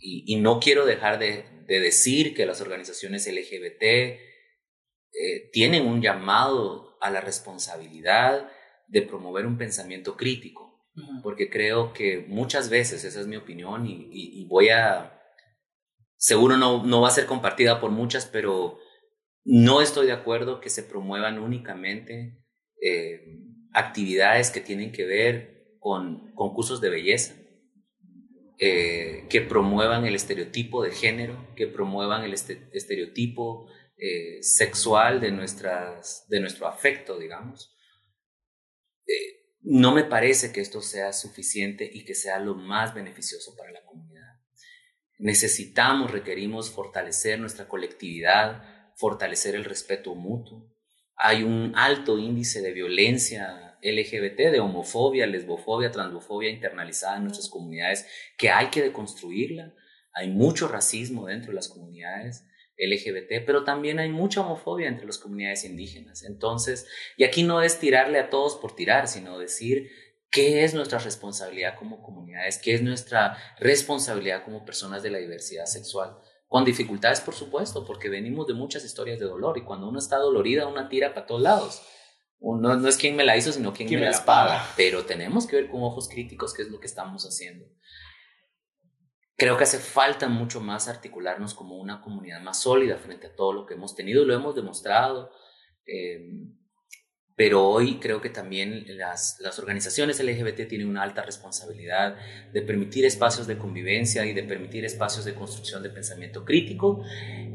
[0.00, 6.96] y no quiero dejar de, de decir que las organizaciones LGBT eh, tienen un llamado
[7.00, 8.50] a la responsabilidad
[8.86, 10.88] de promover un pensamiento crítico,
[11.22, 15.20] porque creo que muchas veces, esa es mi opinión, y, voy a,
[16.16, 18.78] seguro no, no va a ser compartida por muchas, pero
[19.50, 22.44] no estoy de acuerdo que se promuevan únicamente
[22.82, 23.40] eh,
[23.72, 27.34] actividades que tienen que ver con concursos de belleza
[28.58, 35.30] eh, que promuevan el estereotipo de género, que promuevan el este, estereotipo eh, sexual de,
[35.30, 37.74] nuestras, de nuestro afecto, digamos.
[39.62, 43.82] No me parece que esto sea suficiente y que sea lo más beneficioso para la
[43.86, 44.40] comunidad.
[45.18, 50.68] Necesitamos, requerimos fortalecer nuestra colectividad, fortalecer el respeto mutuo.
[51.14, 58.06] Hay un alto índice de violencia LGBT, de homofobia, lesbofobia, transfobia internalizada en nuestras comunidades,
[58.36, 59.72] que hay que deconstruirla.
[60.12, 62.44] Hay mucho racismo dentro de las comunidades
[62.76, 66.24] LGBT, pero también hay mucha homofobia entre las comunidades indígenas.
[66.24, 69.90] Entonces, y aquí no es tirarle a todos por tirar, sino decir
[70.30, 75.66] qué es nuestra responsabilidad como comunidades, qué es nuestra responsabilidad como personas de la diversidad
[75.66, 76.18] sexual.
[76.48, 80.16] Con dificultades, por supuesto, porque venimos de muchas historias de dolor y cuando uno está
[80.16, 81.82] dolorida, una tira para todos lados.
[82.40, 84.64] No, no es quien me la hizo, sino quien, me, las paga.
[84.76, 87.66] Pero tenemos que ver con ojos críticos qué es lo que estamos haciendo.
[89.36, 93.52] Creo que hace falta mucho más articularnos como una comunidad más sólida frente a todo
[93.52, 95.30] lo que hemos tenido y lo hemos demostrado.
[95.86, 96.18] Eh,
[97.38, 102.16] pero hoy creo que también las, organizaciones LGBT tienen una alta responsabilidad
[102.52, 107.00] de permitir espacios de convivencia y de permitir espacios de construcción de pensamiento crítico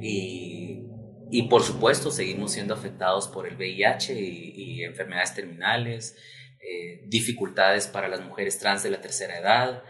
[0.02, 0.88] y,
[1.30, 6.16] y por supuesto seguimos siendo afectados por el VIH y, enfermedades terminales,
[6.62, 9.84] eh, dificultades para las mujeres trans de la tercera edad,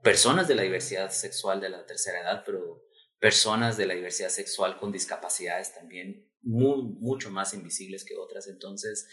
[0.00, 2.84] personas de la diversidad sexual de la tercera edad, pero
[3.18, 8.48] personas de la diversidad sexual con discapacidades también mucho más invisibles que otras.
[8.48, 9.08] Entonces,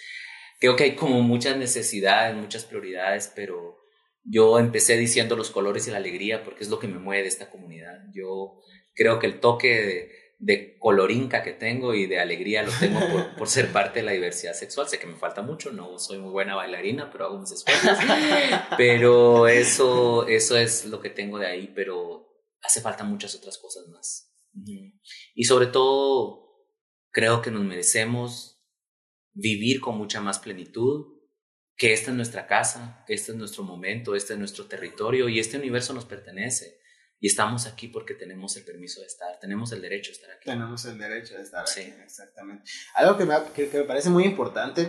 [0.59, 3.78] creo que hay como muchas necesidades, muchas prioridades, pero
[4.23, 7.30] yo empecé diciendo los colores y la alegría porque es lo que me mueve de
[7.30, 7.99] esta comunidad.
[8.13, 8.59] Yo
[8.93, 13.47] creo que el toque de, colorinca que tengo y de alegría lo tengo por, por,
[13.47, 14.88] ser parte de la diversidad sexual.
[14.88, 17.97] Sé que me falta mucho, no soy muy buena bailarina, pero hago mis esfuerzos.
[18.78, 22.28] Pero eso, eso es lo que tengo de ahí, pero
[22.61, 24.34] hace falta muchas otras cosas más.
[25.36, 26.46] Y sobre todo,
[27.18, 28.63] creo que nos merecemos
[29.34, 31.18] vivir con mucha más plenitud,
[31.76, 35.57] que esta es nuestra casa, este es nuestro momento, este es nuestro territorio y este
[35.57, 36.80] universo nos pertenece.
[37.20, 40.45] Y estamos aquí porque tenemos el permiso de estar, tenemos el derecho de estar aquí.
[40.45, 42.70] Tenemos el derecho de estar aquí, exactamente.
[42.93, 44.88] Algo que me, que, me, parece muy importante,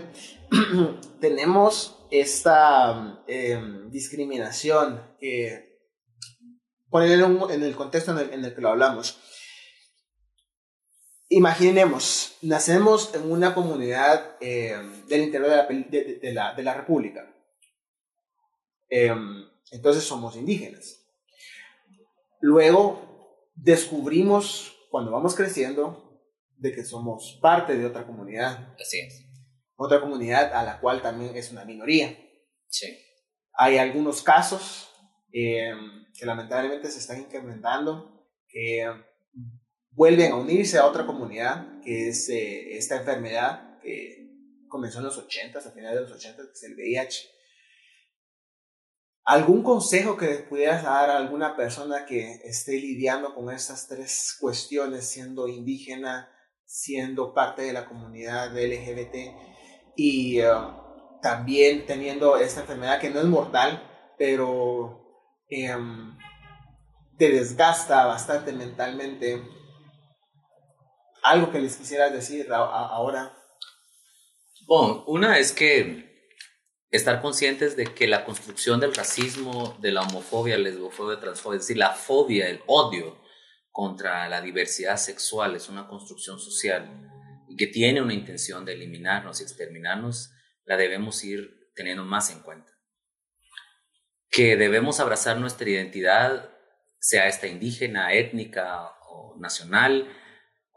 [1.22, 5.78] tenemos esta em, discriminación que,
[6.90, 9.18] ponerlo en el contexto en el, en el que lo hablamos,
[11.30, 14.76] Imaginemos, nacemos en una comunidad eh,
[15.08, 17.30] del interior de la, de, la, República.
[18.88, 19.14] Eh,
[19.70, 21.04] entonces somos indígenas.
[22.40, 26.22] Luego descubrimos, cuando vamos creciendo,
[26.56, 28.74] de que somos parte de otra comunidad.
[28.80, 29.24] Así es.
[29.76, 32.16] Otra comunidad a la cual también es una minoría.
[32.68, 32.98] Sí.
[33.52, 34.88] Hay algunos casos
[35.32, 35.72] eh,
[36.18, 38.86] que lamentablemente se están incrementando, que
[39.98, 44.30] vuelven a unirse a otra comunidad, que es eh, esta enfermedad que
[44.68, 47.28] comenzó en los 80, a finales de los 80, que es el VIH.
[49.24, 55.04] ¿Algún consejo que pudieras dar a alguna persona que esté lidiando con estas tres cuestiones,
[55.04, 56.32] siendo indígena,
[56.64, 59.16] siendo parte de la comunidad LGBT
[59.96, 60.46] y eh,
[61.20, 63.82] también teniendo esta enfermedad que no es mortal,
[64.16, 66.16] pero em,
[67.18, 69.57] te desgasta bastante mentalmente
[71.22, 73.34] algo que les quisieras decir ahora.
[74.66, 76.08] Bueno, una es que
[76.90, 81.78] estar conscientes de que la construcción del racismo, de la homofobia, lesbofobia, transfobia, es decir,
[81.78, 83.18] la fobia, el odio
[83.70, 87.08] contra la diversidad sexual es una construcción social
[87.48, 90.30] y que tiene una intención de eliminarnos y exterminarnos,
[90.64, 92.72] la debemos ir teniendo más en cuenta.
[94.30, 96.50] Que debemos abrazar nuestra identidad,
[96.98, 100.12] sea esta indígena, étnica o nacional,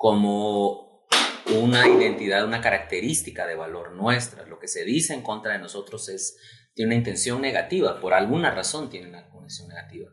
[0.02, 1.06] como
[1.54, 4.48] una identidad, una característica de valor nuestra.
[4.48, 6.40] Lo que se dice en contra de nosotros es,
[6.74, 10.10] tiene una intención negativa, por alguna razón tiene una intención negativa.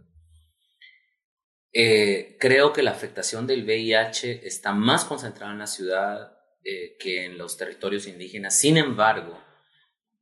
[1.73, 6.35] Eh, creo que la afectación del VIH está más concentrada en la ciudad
[6.65, 8.59] eh, que en los territorios indígenas.
[8.59, 9.43] Sin embargo,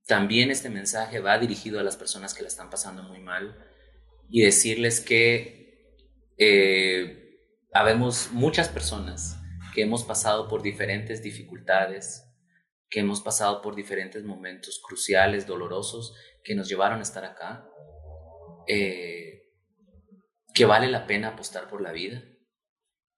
[0.07, 3.57] también este mensaje va dirigido a las personas que la están pasando muy mal
[4.31, 5.97] y decirles que
[6.39, 7.41] eh,
[7.73, 9.41] habemos muchas personas
[9.77, 12.24] que hemos pasado por diferentes dificultades,
[12.89, 17.68] que hemos pasado por diferentes momentos cruciales, dolorosos, que nos llevaron a estar acá,
[18.66, 19.53] eh,
[20.55, 22.24] que vale la pena apostar por la vida,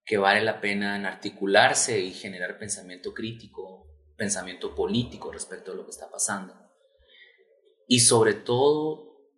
[0.05, 3.87] que vale la pena en articularse y generar pensamiento crítico,
[4.17, 6.57] pensamiento político respecto a lo que está pasando.
[7.87, 9.31] Y sobre todo,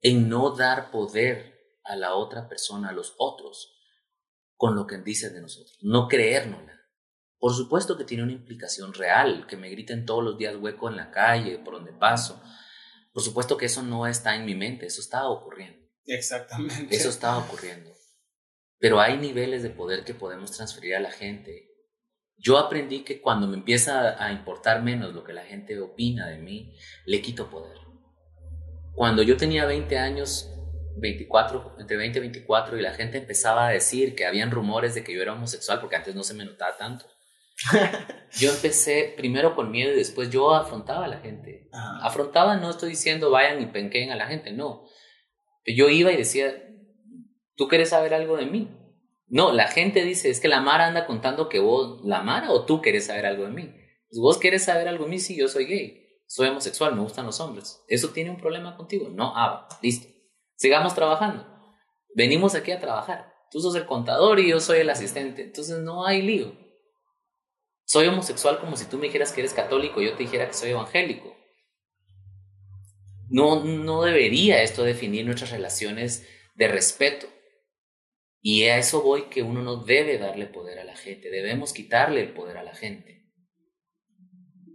[0.00, 3.78] en no dar poder a la otra persona, a los otros,
[4.62, 6.80] con lo que dicen de nosotros, no creérnosla.
[7.36, 10.94] Por supuesto que tiene una implicación real, que me griten todos los días hueco en
[10.94, 12.40] la calle, por donde paso.
[13.12, 15.84] Por supuesto que eso no está en mi mente, eso está ocurriendo.
[16.04, 16.94] Exactamente.
[16.94, 17.90] Eso está ocurriendo.
[18.78, 21.68] Pero hay niveles de poder que podemos transferir a la gente.
[22.36, 26.38] Yo aprendí que cuando me empieza a importar menos lo que la gente opina de
[26.38, 27.78] mí, le quito poder.
[28.94, 30.48] Cuando yo tenía 20 años,
[30.96, 35.04] 24, entre 20 y 24 y la gente empezaba a decir que habían rumores de
[35.04, 37.06] que yo era homosexual porque antes no se me notaba tanto.
[38.38, 41.68] yo empecé primero con miedo y después yo afrontaba a la gente.
[42.02, 44.84] Afrontaba, no estoy diciendo vayan y penqueen a la gente, no.
[45.64, 46.52] Yo iba y decía,
[47.56, 48.76] ¿tú quieres saber algo de mí?
[49.28, 52.66] No, la gente dice, es que la Mara anda contando que vos, la Mara o
[52.66, 53.74] tú quieres saber algo de mí.
[54.08, 57.24] Pues, vos quieres saber algo de mí, sí, yo soy gay, soy homosexual, me gustan
[57.24, 57.82] los hombres.
[57.88, 59.08] ¿Eso tiene un problema contigo?
[59.08, 60.11] No, ah, listo.
[60.62, 61.44] Sigamos trabajando.
[62.14, 63.34] Venimos aquí a trabajar.
[63.50, 65.42] Tú sos el contador y yo soy el asistente.
[65.42, 66.56] Entonces no hay lío.
[67.84, 70.54] Soy homosexual como si tú me dijeras que eres católico y yo te dijera que
[70.54, 71.36] soy evangélico.
[73.28, 77.26] No, no debería esto definir nuestras relaciones de respeto.
[78.40, 82.20] Y a eso voy que uno no debe darle poder a la gente, debemos quitarle
[82.20, 83.32] el poder a la gente.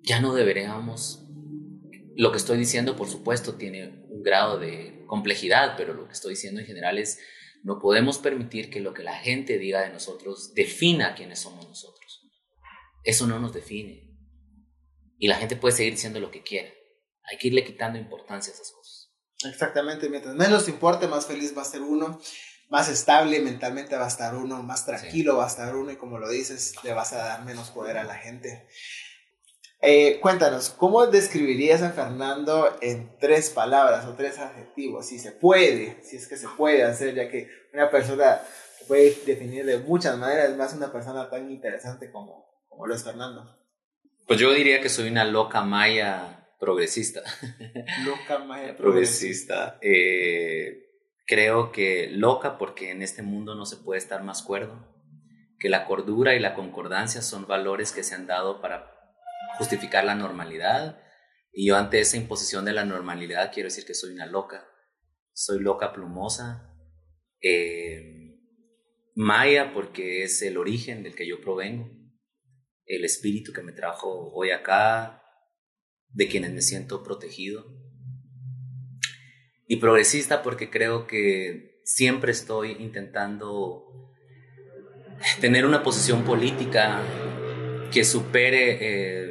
[0.01, 1.25] Ya no deberíamos,
[2.17, 6.31] lo que estoy diciendo por supuesto tiene un grado de complejidad, pero lo que estoy
[6.31, 7.19] diciendo en general es,
[7.63, 12.21] no podemos permitir que lo que la gente diga de nosotros defina quiénes somos nosotros.
[13.03, 14.07] Eso no nos define.
[15.17, 16.69] Y la gente puede seguir diciendo lo que quiera.
[17.23, 19.11] Hay que irle quitando importancia a esas cosas.
[19.45, 22.19] Exactamente, mientras menos importe, más feliz va a ser uno
[22.69, 26.19] más estable mentalmente va a estar uno, más tranquilo va a estar uno y como
[26.19, 28.67] lo dices, le vas a dar menos poder a la gente.
[29.81, 35.05] Eh, cuéntanos, ¿cómo describirías a Fernando en tres palabras o tres adjetivos?
[35.07, 38.41] Si se puede, si es que se puede hacer, ya que una persona
[38.79, 43.03] se puede definir de muchas maneras, más una persona tan interesante como, como lo es
[43.03, 43.55] Fernando.
[44.27, 47.21] Pues yo diría que soy una loca maya progresista.
[48.03, 49.77] Loca maya progresista.
[49.81, 50.87] Eh,
[51.27, 54.87] Creo que loca porque en este mundo no se puede estar más cuerdo,
[55.59, 58.96] que la cordura y la concordancia son valores que se han dado para
[59.57, 61.01] justificar la normalidad.
[61.51, 64.67] Y yo ante esa imposición de la normalidad quiero decir que soy una loca,
[65.33, 66.73] soy loca plumosa,
[67.41, 68.37] eh,
[69.15, 71.89] maya porque es el origen del que yo provengo,
[72.85, 75.23] el espíritu que me trajo hoy acá,
[76.09, 77.65] de quienes me siento protegido.
[79.67, 84.13] Y progresista porque creo que siempre estoy intentando
[85.41, 87.01] tener una posición política
[87.91, 89.26] que supere eh,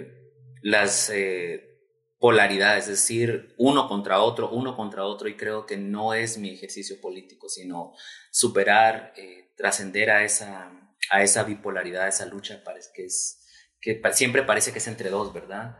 [0.66, 1.78] las eh,
[2.18, 6.50] polaridades, es decir, uno contra otro, uno contra otro, y creo que no es mi
[6.50, 7.92] ejercicio político, sino
[8.30, 10.72] superar, eh, trascender a esa,
[11.10, 13.42] a esa bipolaridad, esa lucha parece que, es,
[13.80, 15.78] que siempre parece que es entre dos, ¿verdad?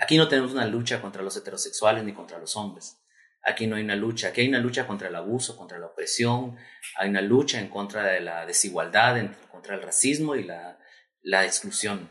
[0.00, 2.98] aquí no tenemos una lucha contra los heterosexuales ni contra los hombres
[3.42, 6.56] Aquí no hay una lucha, aquí hay una lucha contra el abuso, contra la opresión,
[6.96, 10.78] hay una lucha en contra de la desigualdad, en contra el racismo y la,
[11.22, 12.10] la exclusión.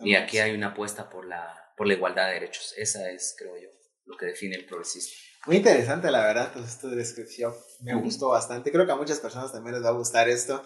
[0.00, 2.74] Y aquí hay una apuesta por la, por la igualdad de derechos.
[2.76, 3.68] Esa es, creo yo,
[4.06, 5.12] lo que define el progresismo.
[5.46, 7.54] Muy interesante, la verdad, pues, esta descripción.
[7.80, 8.70] Me gustó bastante.
[8.70, 10.62] Creo que a muchas personas también les va a gustar esto.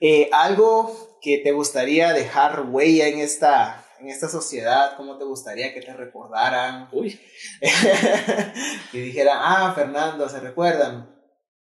[0.00, 5.74] Eh, ¿Algo que te gustaría dejar huella en esta, en esta sociedad, ¿cómo te gustaría
[5.74, 6.88] que te recordaran?
[6.92, 7.20] Uy.
[8.92, 11.14] que dijeran, ah, Fernando, ¿se recuerdan?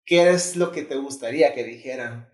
[0.05, 2.31] ¿Qué es lo que te gustaría que dijeran?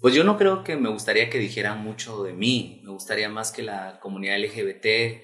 [0.00, 2.80] Pues yo no creo que me gustaría que dijeran mucho de mí.
[2.84, 5.22] Me gustaría más que la comunidad LGBT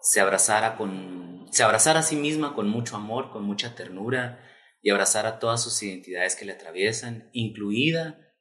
[0.00, 4.44] se abrazara con se abrazara a sí misma con mucho amor, con mucha ternura
[4.82, 8.34] y abrazara todas sus identidades que le atraviesan, incluida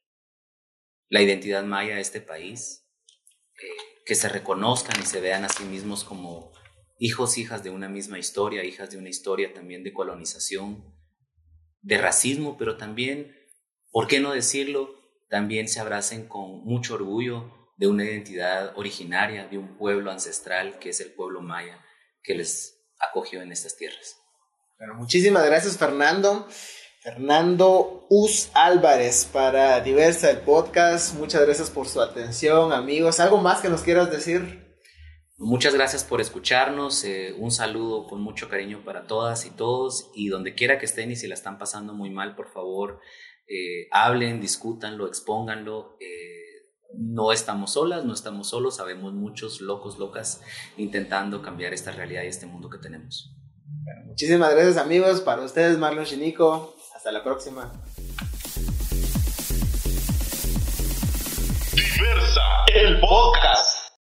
[1.10, 2.90] la identidad maya de este país
[4.06, 6.52] que se reconozcan y se vean a sí mismos como
[6.98, 10.84] hijos, hijas de una misma historia, hijas de una historia también de colonización,
[11.82, 13.36] de racismo, pero también,
[13.92, 15.03] ¿por qué no decirlo?
[15.34, 20.90] También se abracen con mucho orgullo de una identidad originaria, de un pueblo ancestral que
[20.90, 21.84] es el pueblo maya
[22.22, 24.22] que les acogió en estas tierras.
[24.78, 26.48] Bueno, muchísimas gracias Fernando.
[27.02, 31.16] Fernando Us Álvarez para Diversa el podcast.
[31.16, 33.20] Muchas gracias por su atención, amigos.
[33.20, 34.64] ¿Algo más que nos quieras decir?
[35.40, 37.04] Muchas gracias por escucharnos.
[37.06, 40.12] Eh, un saludo con mucho cariño para todas y todos.
[40.14, 43.00] Y donde quiera que estén y si la están pasando muy mal, por favor,
[43.48, 45.98] eh, hablen, discútanlo, expónganlo.
[46.00, 46.44] Eh,
[46.96, 48.78] no estamos solas, no estamos solos.
[48.78, 50.42] Sabemos muchos locos, locas
[50.78, 53.36] intentando cambiar esta realidad y este mundo que tenemos.
[54.06, 55.22] muchísimas gracias, amigos.
[55.22, 56.76] Para ustedes, Marlon Chinico.
[56.96, 57.72] Hasta la próxima.
[61.74, 62.42] Diversa,
[62.74, 63.73] el podcast.